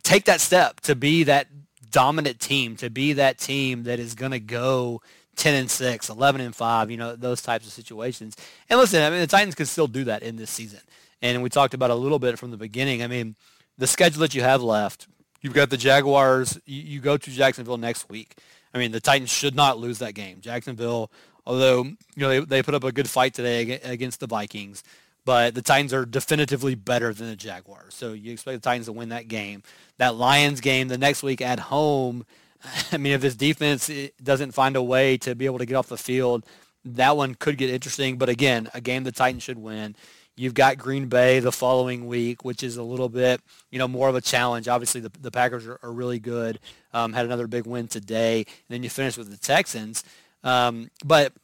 [0.02, 1.46] take that step to be that
[1.90, 5.00] dominant team, to be that team that is going to go
[5.36, 8.36] 10 and 6, 11 and 5, you know, those types of situations.
[8.68, 10.80] And listen, I mean, the Titans can still do that in this season.
[11.22, 13.02] And we talked about a little bit from the beginning.
[13.02, 13.36] I mean,
[13.78, 15.08] the schedule that you have left,
[15.40, 16.58] You've got the Jaguars.
[16.66, 18.36] You, you go to Jacksonville next week.
[18.74, 20.40] I mean, the Titans should not lose that game.
[20.40, 21.10] Jacksonville,
[21.46, 24.84] although you know they, they put up a good fight today against the Vikings,
[25.24, 27.94] but the Titans are definitively better than the Jaguars.
[27.94, 29.62] So you expect the Titans to win that game.
[29.98, 32.24] That Lions game the next week at home.
[32.92, 35.74] I mean, if this defense eh, doesn't find a way to be able to get
[35.74, 36.44] off the field,
[36.84, 38.18] that one could get interesting.
[38.18, 39.96] But again, a game the Titans should win.
[40.40, 44.08] You've got Green Bay the following week, which is a little bit, you know, more
[44.08, 44.68] of a challenge.
[44.68, 46.58] Obviously, the, the Packers are, are really good.
[46.94, 50.02] Um, had another big win today, and then you finish with the Texans.
[50.42, 51.34] Um, but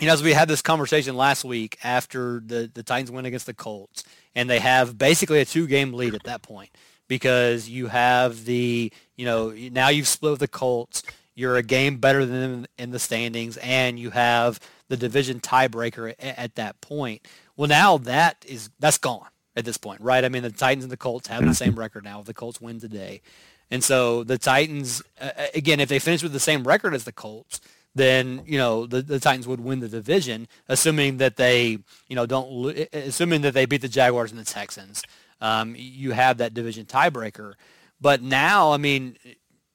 [0.00, 3.46] you know, as we had this conversation last week after the the Titans win against
[3.46, 4.04] the Colts,
[4.36, 6.70] and they have basically a two game lead at that point
[7.08, 11.02] because you have the, you know, now you've split with the Colts.
[11.34, 16.14] You're a game better than them in the standings, and you have the division tiebreaker
[16.20, 17.26] at, at that point.
[17.58, 20.24] Well, now that is that's gone at this point, right?
[20.24, 22.20] I mean, the Titans and the Colts have the same record now.
[22.20, 23.20] If the Colts win today,
[23.68, 27.12] and so the Titans uh, again, if they finish with the same record as the
[27.12, 27.60] Colts,
[27.96, 32.26] then you know the, the Titans would win the division, assuming that they you know
[32.26, 35.02] don't assuming that they beat the Jaguars and the Texans.
[35.40, 37.54] Um, you have that division tiebreaker,
[38.00, 39.16] but now I mean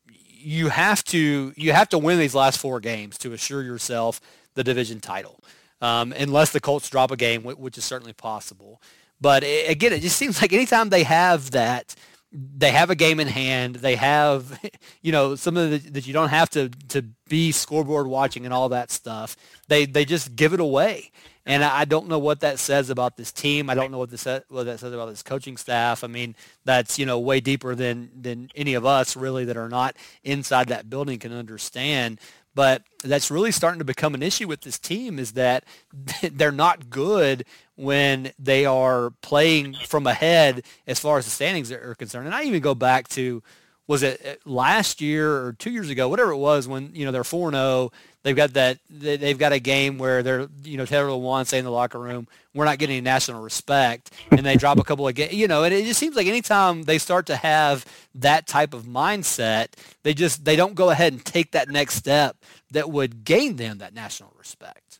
[0.07, 4.21] you have to you have to win these last four games to assure yourself
[4.53, 5.41] the division title
[5.83, 8.81] um, unless the Colts drop a game, which is certainly possible.
[9.19, 11.93] But again, it just seems like anytime they have that,
[12.31, 13.75] they have a game in hand.
[13.75, 14.59] They have,
[15.01, 18.69] you know, some of that you don't have to to be scoreboard watching and all
[18.69, 19.35] that stuff.
[19.67, 21.11] They they just give it away,
[21.45, 23.69] and I don't know what that says about this team.
[23.69, 26.03] I don't know what this what that says about this coaching staff.
[26.03, 29.69] I mean, that's you know way deeper than than any of us really that are
[29.69, 32.19] not inside that building can understand.
[32.55, 35.65] But that's really starting to become an issue with this team is that
[36.31, 41.95] they're not good when they are playing from ahead as far as the standings are
[41.95, 42.27] concerned.
[42.27, 43.41] And I even go back to
[43.87, 47.23] was it last year or two years ago, whatever it was, when you know they're
[47.23, 47.91] four zero, oh,
[48.23, 51.65] they've got that they've got a game where they're you know Taylor Lewan saying in
[51.65, 55.15] the locker room, we're not getting any national respect, and they drop a couple of
[55.15, 58.73] games, you know, and it just seems like anytime they start to have that type
[58.73, 59.67] of mindset,
[60.03, 62.37] they just they don't go ahead and take that next step
[62.71, 64.99] that would gain them that national respect.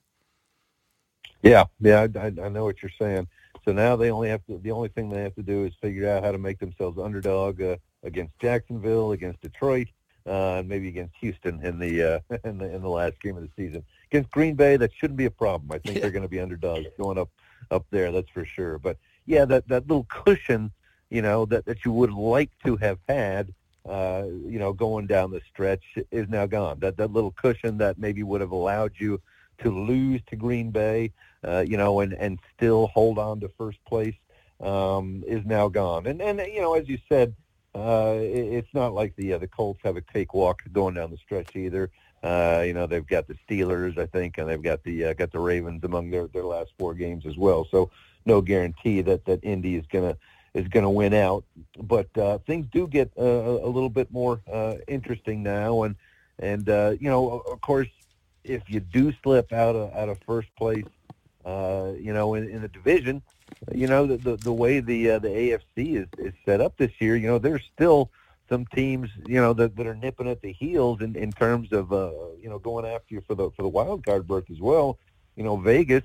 [1.42, 3.28] Yeah, yeah, I, I know what you're saying.
[3.66, 4.58] So now they only have to.
[4.58, 7.62] The only thing they have to do is figure out how to make themselves underdog
[7.62, 9.88] uh, against Jacksonville, against Detroit,
[10.26, 13.44] uh, and maybe against Houston in the uh, in the in the last game of
[13.44, 13.84] the season.
[14.12, 15.72] Against Green Bay, that shouldn't be a problem.
[15.72, 17.30] I think they're going to be underdogs going up
[17.72, 18.12] up there.
[18.12, 18.78] That's for sure.
[18.78, 20.72] But yeah, that that little cushion,
[21.10, 23.54] you know, that that you would like to have had,
[23.88, 26.80] uh, you know, going down the stretch is now gone.
[26.80, 29.22] That that little cushion that maybe would have allowed you
[29.60, 31.12] to lose to Green Bay,
[31.44, 34.16] uh, you know, and and still hold on to first place
[34.62, 36.06] um, is now gone.
[36.08, 37.36] And and you know, as you said,
[37.76, 41.18] uh, it, it's not like the uh, the Colts have a cakewalk going down the
[41.18, 41.90] stretch either.
[42.24, 45.32] Uh, you know, they've got the Steelers, I think, and they've got the uh, got
[45.32, 47.68] the Ravens among their their last four games as well.
[47.70, 47.90] So
[48.26, 50.18] no guarantee that that Indy is gonna
[50.54, 51.44] is going to win out.
[51.82, 55.96] But uh, things do get uh, a little bit more uh, interesting now, and
[56.40, 57.90] and uh, you know, of course,
[58.44, 60.86] if you do slip out of out of first place,
[61.46, 63.22] uh, you know, in, in the division,
[63.72, 66.92] you know, the the, the way the uh, the AFC is, is set up this
[67.00, 68.12] year, you know, there's still
[68.50, 71.94] some teams, you know, that, that are nipping at the heels in, in terms of,
[71.94, 72.12] uh,
[72.42, 74.98] you know, going after you for the for the wild card berth as well.
[75.36, 76.04] you know, Vegas,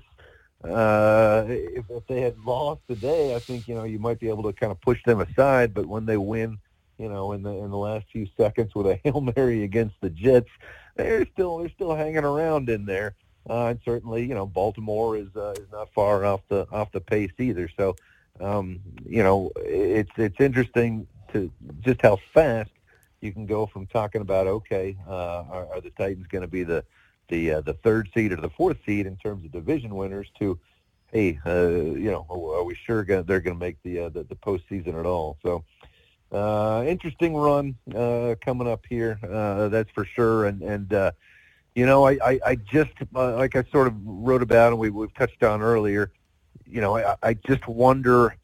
[0.63, 4.43] uh, if, if they had lost today, I think you know you might be able
[4.43, 5.73] to kind of push them aside.
[5.73, 6.57] But when they win,
[6.97, 10.09] you know, in the in the last few seconds with a hail mary against the
[10.09, 10.49] Jets,
[10.95, 13.15] they're still they're still hanging around in there.
[13.47, 17.01] Uh, and certainly, you know, Baltimore is uh, is not far off the off the
[17.01, 17.69] pace either.
[17.77, 17.95] So,
[18.39, 22.71] um, you know, it's it's interesting to just how fast
[23.21, 26.63] you can go from talking about okay, uh, are, are the Titans going to be
[26.63, 26.83] the
[27.29, 30.59] the uh, the third seed or the fourth seed in terms of division winners to,
[31.11, 34.23] hey, uh, you know, are we sure gonna, they're going to make the, uh, the
[34.23, 35.37] the postseason at all?
[35.43, 35.63] So,
[36.31, 40.45] uh, interesting run uh, coming up here, uh, that's for sure.
[40.45, 41.11] And and uh,
[41.79, 44.89] you know, I I, I just uh, like I sort of wrote about and we
[44.89, 46.11] we've touched on earlier.
[46.65, 48.35] You know, I I just wonder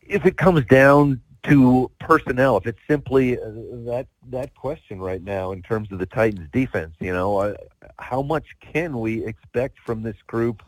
[0.00, 3.50] if it comes down to personnel, if it's simply uh,
[3.90, 7.54] that that question right now in terms of the Titans' defense, you know, uh,
[7.98, 10.62] how much can we expect from this group?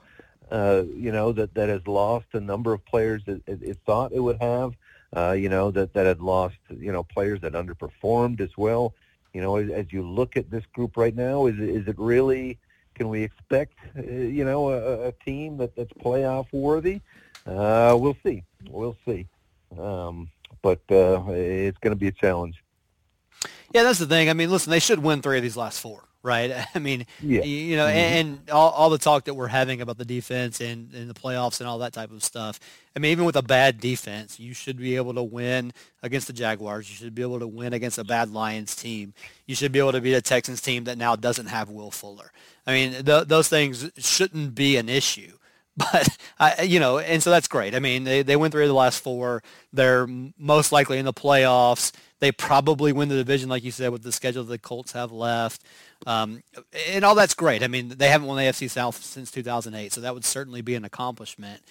[0.51, 4.13] Uh, you know that that has lost a number of players that it, it thought
[4.13, 4.73] it would have.
[5.15, 8.93] Uh, you know that that had lost you know players that underperformed as well.
[9.33, 12.59] You know, as, as you look at this group right now, is is it really?
[12.95, 17.01] Can we expect uh, you know a, a team that that's playoff worthy?
[17.47, 18.45] Uh, we'll see.
[18.69, 19.27] We'll see.
[19.79, 20.31] Um,
[20.61, 22.63] but uh, it's going to be a challenge.
[23.75, 24.29] Yeah, that's the thing.
[24.29, 26.67] I mean, listen, they should win three of these last four, right?
[26.75, 27.43] I mean, yeah.
[27.43, 27.97] you know, mm-hmm.
[27.97, 31.61] and all, all the talk that we're having about the defense and, and the playoffs
[31.61, 32.61] and all that type of stuff.
[32.95, 36.33] I mean, even with a bad defense, you should be able to win against the
[36.33, 36.91] Jaguars.
[36.91, 39.15] You should be able to win against a bad Lions team.
[39.47, 42.33] You should be able to beat a Texans team that now doesn't have Will Fuller.
[42.67, 45.33] I mean, th- those things shouldn't be an issue.
[45.77, 47.75] But I, you know, and so that's great.
[47.75, 49.43] I mean, they they three of the last four.
[49.73, 51.93] They're most likely in the playoffs.
[52.21, 55.65] They probably win the division, like you said, with the schedule the Colts have left,
[56.07, 56.43] um,
[56.89, 57.63] and all that's great.
[57.63, 60.75] I mean, they haven't won the AFC South since 2008, so that would certainly be
[60.75, 61.63] an accomplishment.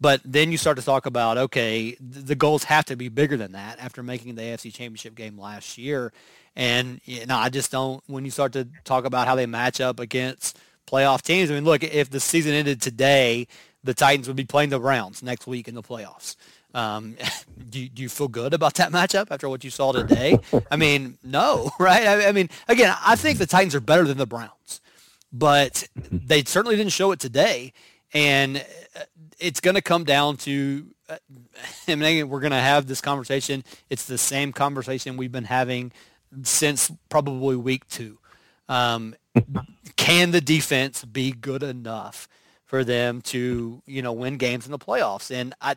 [0.00, 3.52] But then you start to talk about, okay, the goals have to be bigger than
[3.52, 6.12] that after making the AFC Championship game last year.
[6.56, 8.02] And you know, I just don't.
[8.08, 11.50] When you start to talk about how they match up against playoff teams.
[11.50, 13.46] I mean, look, if the season ended today,
[13.84, 16.36] the Titans would be playing the Browns next week in the playoffs.
[16.74, 17.16] Um,
[17.68, 20.38] do, you, do you feel good about that matchup after what you saw today?
[20.70, 22.06] I mean, no, right?
[22.06, 24.80] I, I mean, again, I think the Titans are better than the Browns,
[25.32, 27.72] but they certainly didn't show it today.
[28.14, 28.58] And
[28.94, 29.04] uh,
[29.38, 31.16] it's going to come down to, uh,
[31.88, 33.64] I mean, we're going to have this conversation.
[33.90, 35.92] It's the same conversation we've been having
[36.42, 38.18] since probably week two.
[38.68, 39.14] Um,
[39.96, 42.28] can the defense be good enough
[42.64, 45.30] for them to you know win games in the playoffs?
[45.30, 45.76] And I,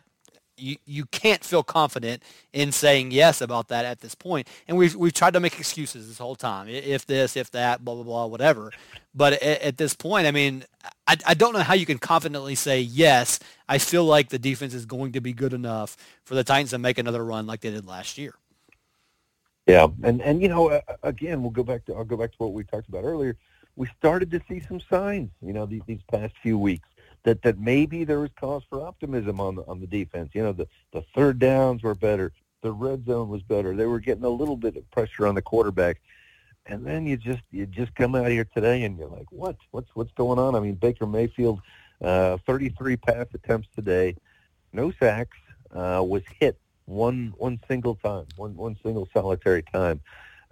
[0.58, 4.48] you you can't feel confident in saying yes about that at this point.
[4.68, 6.68] And we've we've tried to make excuses this whole time.
[6.68, 8.72] If this, if that, blah blah blah, whatever.
[9.14, 10.64] But at, at this point, I mean,
[11.06, 13.38] I, I don't know how you can confidently say yes.
[13.68, 16.78] I feel like the defense is going to be good enough for the Titans to
[16.78, 18.34] make another run like they did last year.
[19.66, 22.52] Yeah, and and you know, again, we'll go back to I'll go back to what
[22.52, 23.36] we talked about earlier.
[23.76, 26.88] We started to see some signs, you know, these, these past few weeks
[27.26, 30.30] that that maybe there was cause for optimism on the on the defense.
[30.32, 33.74] You know, the the third downs were better, the red zone was better.
[33.76, 36.00] They were getting a little bit of pressure on the quarterback,
[36.64, 39.90] and then you just you just come out here today and you're like, what what's
[39.94, 40.54] what's going on?
[40.54, 41.60] I mean, Baker Mayfield,
[42.02, 44.16] uh, 33 pass attempts today,
[44.72, 45.36] no sacks,
[45.72, 50.00] uh, was hit one one single time, one one single solitary time.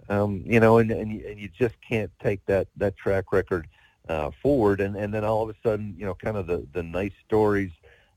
[0.09, 3.67] Um, you know, and and you, and you just can't take that that track record
[4.09, 4.81] uh, forward.
[4.81, 7.71] And and then all of a sudden, you know, kind of the the nice stories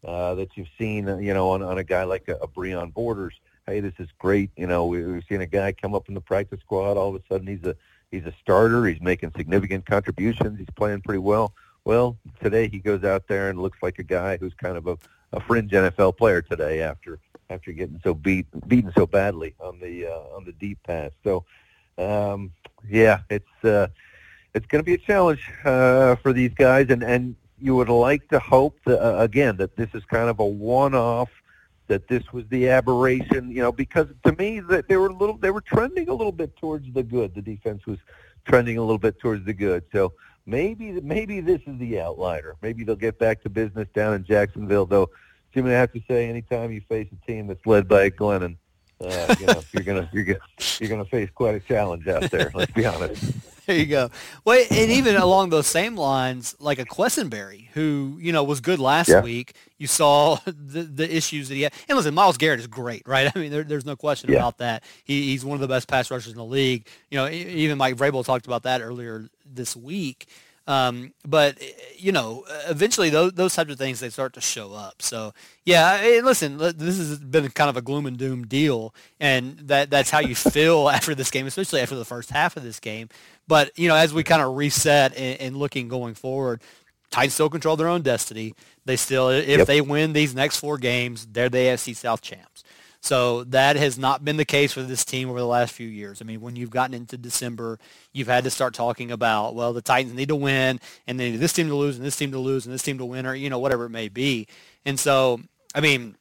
[0.04, 2.92] uh, that you've seen, uh, you know, on on a guy like a, a Breon
[2.92, 3.34] Borders.
[3.66, 4.50] Hey, this is great.
[4.56, 6.96] You know, we, we've seen a guy come up in the practice squad.
[6.96, 7.74] All of a sudden, he's a
[8.10, 8.86] he's a starter.
[8.86, 10.58] He's making significant contributions.
[10.58, 11.52] He's playing pretty well.
[11.84, 14.98] Well, today he goes out there and looks like a guy who's kind of a,
[15.32, 17.18] a fringe NFL player today after
[17.50, 21.12] after getting so beat beaten so badly on the uh, on the deep pass.
[21.24, 21.44] So
[21.98, 22.52] um,
[22.88, 23.88] yeah, it's uh,
[24.54, 28.28] it's going to be a challenge uh, for these guys, and and you would like
[28.28, 31.30] to hope that, uh, again that this is kind of a one-off.
[31.88, 35.38] That this was the aberration, you know, because to me that they were a little,
[35.38, 37.34] they were trending a little bit towards the good.
[37.34, 37.96] The defense was
[38.44, 39.84] trending a little bit towards the good.
[39.90, 40.12] So
[40.44, 42.56] maybe, maybe this is the outlier.
[42.60, 45.08] Maybe they'll get back to business down in Jacksonville, though
[45.54, 48.56] Jimmy, I have to say, anytime you face a team that's led by Glennon,
[49.00, 50.38] uh, you know, you're gonna you're gonna
[50.80, 52.50] you're gonna face quite a challenge out there.
[52.54, 53.32] Let's be honest.
[53.68, 54.10] There you go.
[54.46, 58.78] Well, and even along those same lines, like a Quessenberry, who you know was good
[58.78, 59.20] last yeah.
[59.20, 59.52] week.
[59.76, 61.74] You saw the the issues that he had.
[61.86, 63.30] And listen, Myles Garrett is great, right?
[63.32, 64.38] I mean, there, there's no question yeah.
[64.38, 64.84] about that.
[65.04, 66.86] He, he's one of the best pass rushers in the league.
[67.10, 70.28] You know, even Mike Vrabel talked about that earlier this week.
[70.68, 74.40] Um, but eh, you know, eh, eventually those those types of things they start to
[74.42, 75.00] show up.
[75.00, 75.32] So
[75.64, 79.90] yeah, eh, listen, this has been kind of a gloom and doom deal, and that
[79.90, 83.08] that's how you feel after this game, especially after the first half of this game.
[83.48, 86.60] But you know, as we kind of reset and, and looking going forward,
[87.10, 88.54] Titans still control their own destiny.
[88.84, 89.66] They still, if yep.
[89.66, 92.62] they win these next four games, they're the AFC South champs.
[93.00, 96.20] So that has not been the case for this team over the last few years.
[96.20, 97.78] I mean, when you've gotten into December,
[98.12, 101.52] you've had to start talking about, well, the Titans need to win, and then this
[101.52, 103.50] team to lose, and this team to lose, and this team to win, or you
[103.50, 104.48] know whatever it may be.
[104.84, 105.40] And so,
[105.74, 106.16] I mean,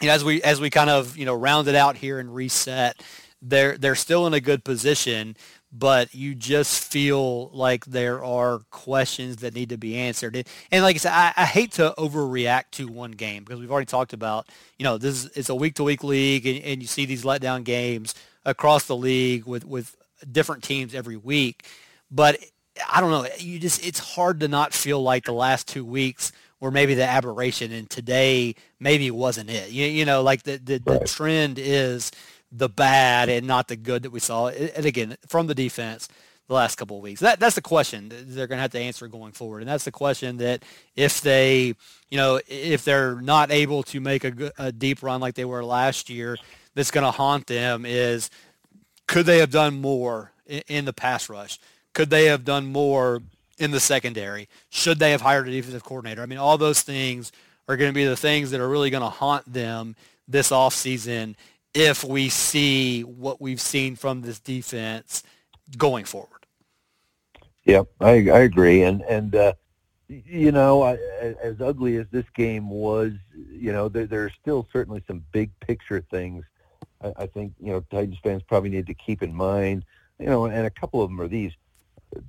[0.00, 2.34] you know, as we as we kind of you know round it out here and
[2.34, 3.02] reset,
[3.42, 5.36] they're they're still in a good position
[5.72, 10.46] but you just feel like there are questions that need to be answered.
[10.70, 13.86] And, like I said, I, I, hate to overreact to one game because we've already
[13.86, 14.48] talked about,
[14.78, 18.14] you know, this is it's a week-to-week league, and, and you see these letdown games
[18.44, 19.96] across the league with with
[20.30, 21.66] different teams every week.
[22.10, 22.38] But
[22.90, 26.32] I don't know, you just it's hard to not feel like the last two weeks
[26.60, 29.70] were maybe the aberration, and today maybe wasn't it.
[29.70, 31.00] You, you know, like the the, right.
[31.00, 32.12] the trend is
[32.56, 34.48] the bad and not the good that we saw.
[34.48, 36.08] And again, from the defense
[36.48, 37.20] the last couple of weeks.
[37.20, 39.92] That that's the question they're going to have to answer going forward, and that's the
[39.92, 40.62] question that
[40.94, 41.74] if they,
[42.08, 45.64] you know, if they're not able to make a, a deep run like they were
[45.64, 46.36] last year,
[46.74, 48.30] that's going to haunt them is
[49.08, 51.58] could they have done more in, in the pass rush?
[51.94, 53.22] Could they have done more
[53.58, 54.48] in the secondary?
[54.68, 56.22] Should they have hired a defensive coordinator?
[56.22, 57.32] I mean, all those things
[57.68, 59.96] are going to be the things that are really going to haunt them
[60.28, 61.34] this offseason
[61.76, 65.22] if we see what we've seen from this defense
[65.76, 66.46] going forward.
[67.66, 69.52] Yep, I, I agree, and and uh,
[70.08, 73.12] you know, I, as ugly as this game was,
[73.50, 76.44] you know, there, there are still certainly some big picture things.
[77.02, 79.84] I, I think you know Titans fans probably need to keep in mind.
[80.18, 81.52] You know, and a couple of them are these: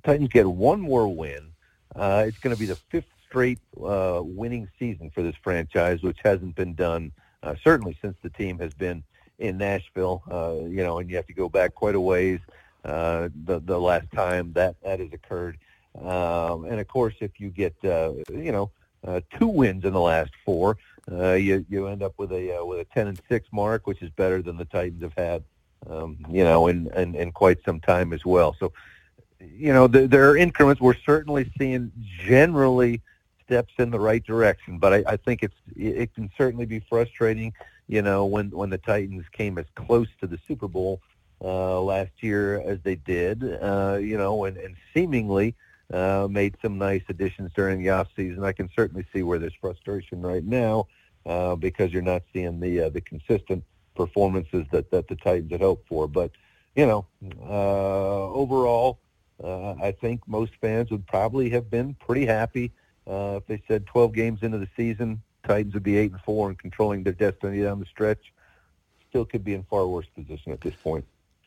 [0.03, 1.53] Titans get one more win.
[1.95, 6.17] Uh, it's going to be the fifth straight uh, winning season for this franchise, which
[6.21, 7.11] hasn't been done
[7.43, 9.03] uh, certainly since the team has been
[9.39, 10.23] in Nashville.
[10.29, 12.39] Uh, you know, and you have to go back quite a ways.
[12.85, 15.57] Uh, the the last time that that has occurred,
[16.01, 18.71] um, and of course, if you get uh, you know
[19.05, 20.77] uh, two wins in the last four,
[21.11, 24.01] uh, you you end up with a uh, with a ten and six mark, which
[24.01, 25.43] is better than the Titans have had,
[25.89, 28.55] um, you know, in, in in quite some time as well.
[28.59, 28.71] So,
[29.39, 30.81] you know, the, there are increments.
[30.81, 31.91] We're certainly seeing
[32.25, 33.01] generally
[33.43, 37.53] steps in the right direction, but I, I think it's it can certainly be frustrating
[37.87, 41.01] you know, when when the Titans came as close to the Super Bowl
[41.41, 45.55] uh, last year as they did, uh, you know, and, and seemingly
[45.93, 48.43] uh, made some nice additions during the off season.
[48.43, 50.87] I can certainly see where there's frustration right now
[51.25, 53.63] uh, because you're not seeing the uh, the consistent
[53.95, 56.07] performances that that the Titans had hoped for.
[56.07, 56.31] But
[56.75, 57.05] you know,
[57.41, 58.99] uh, overall,
[59.43, 62.71] uh, I think most fans would probably have been pretty happy
[63.07, 66.49] uh, if they said 12 games into the season, Titans would be eight and four
[66.49, 68.33] and controlling their destiny down the stretch.
[69.09, 71.05] Still could be in far worse position at this point.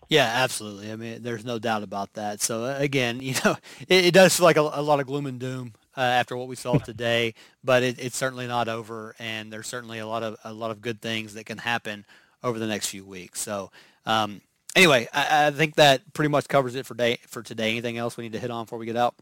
[0.09, 0.91] Yeah, absolutely.
[0.91, 2.41] I mean, there's no doubt about that.
[2.41, 3.57] So uh, again, you know,
[3.89, 6.49] it, it does feel like a, a, lot of gloom and doom uh, after what
[6.49, 10.37] we saw today, but it, it's certainly not over, and there's certainly a lot of
[10.45, 12.05] a lot of good things that can happen
[12.43, 13.41] over the next few weeks.
[13.41, 13.71] So
[14.07, 14.41] um,
[14.75, 17.71] anyway, I, I, think that pretty much covers it for day for today.
[17.71, 19.15] Anything else we need to hit on before we get out?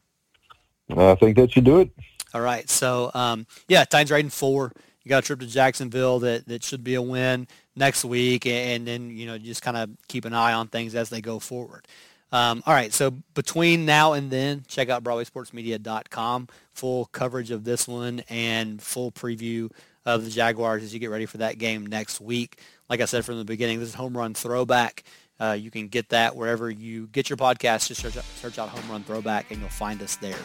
[0.97, 1.91] I think that should do it.
[2.35, 2.68] All right.
[2.68, 4.72] So, um, yeah, Titans riding four.
[5.03, 7.49] You got a trip to Jacksonville that, that should be a win
[7.79, 11.09] next week, and then you know just kind of keep an eye on things as
[11.09, 11.87] they go forward.
[12.31, 16.49] Um, all right, so between now and then, check out BroadwaySportsMedia.com.
[16.74, 19.70] Full coverage of this one and full preview
[20.05, 22.61] of the Jaguars as you get ready for that game next week.
[22.91, 25.05] Like I said from the beginning, this is Home Run Throwback.
[25.41, 27.89] Uh, you can get that wherever you get your podcast.
[27.89, 30.37] Just search search out Home Run Throwback, and you'll find us there.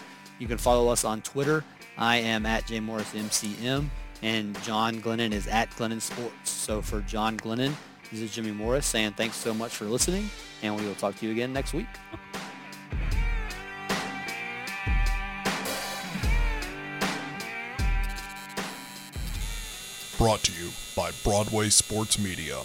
[0.43, 1.63] You can follow us on Twitter.
[1.97, 3.87] I am at JMorrisMCM,
[4.21, 6.49] and John Glennon is at Glennon Sports.
[6.49, 7.71] So for John Glennon,
[8.11, 10.29] this is Jimmy Morris saying thanks so much for listening,
[10.61, 11.87] and we will talk to you again next week.
[20.17, 22.63] Brought to you by Broadway Sports Media.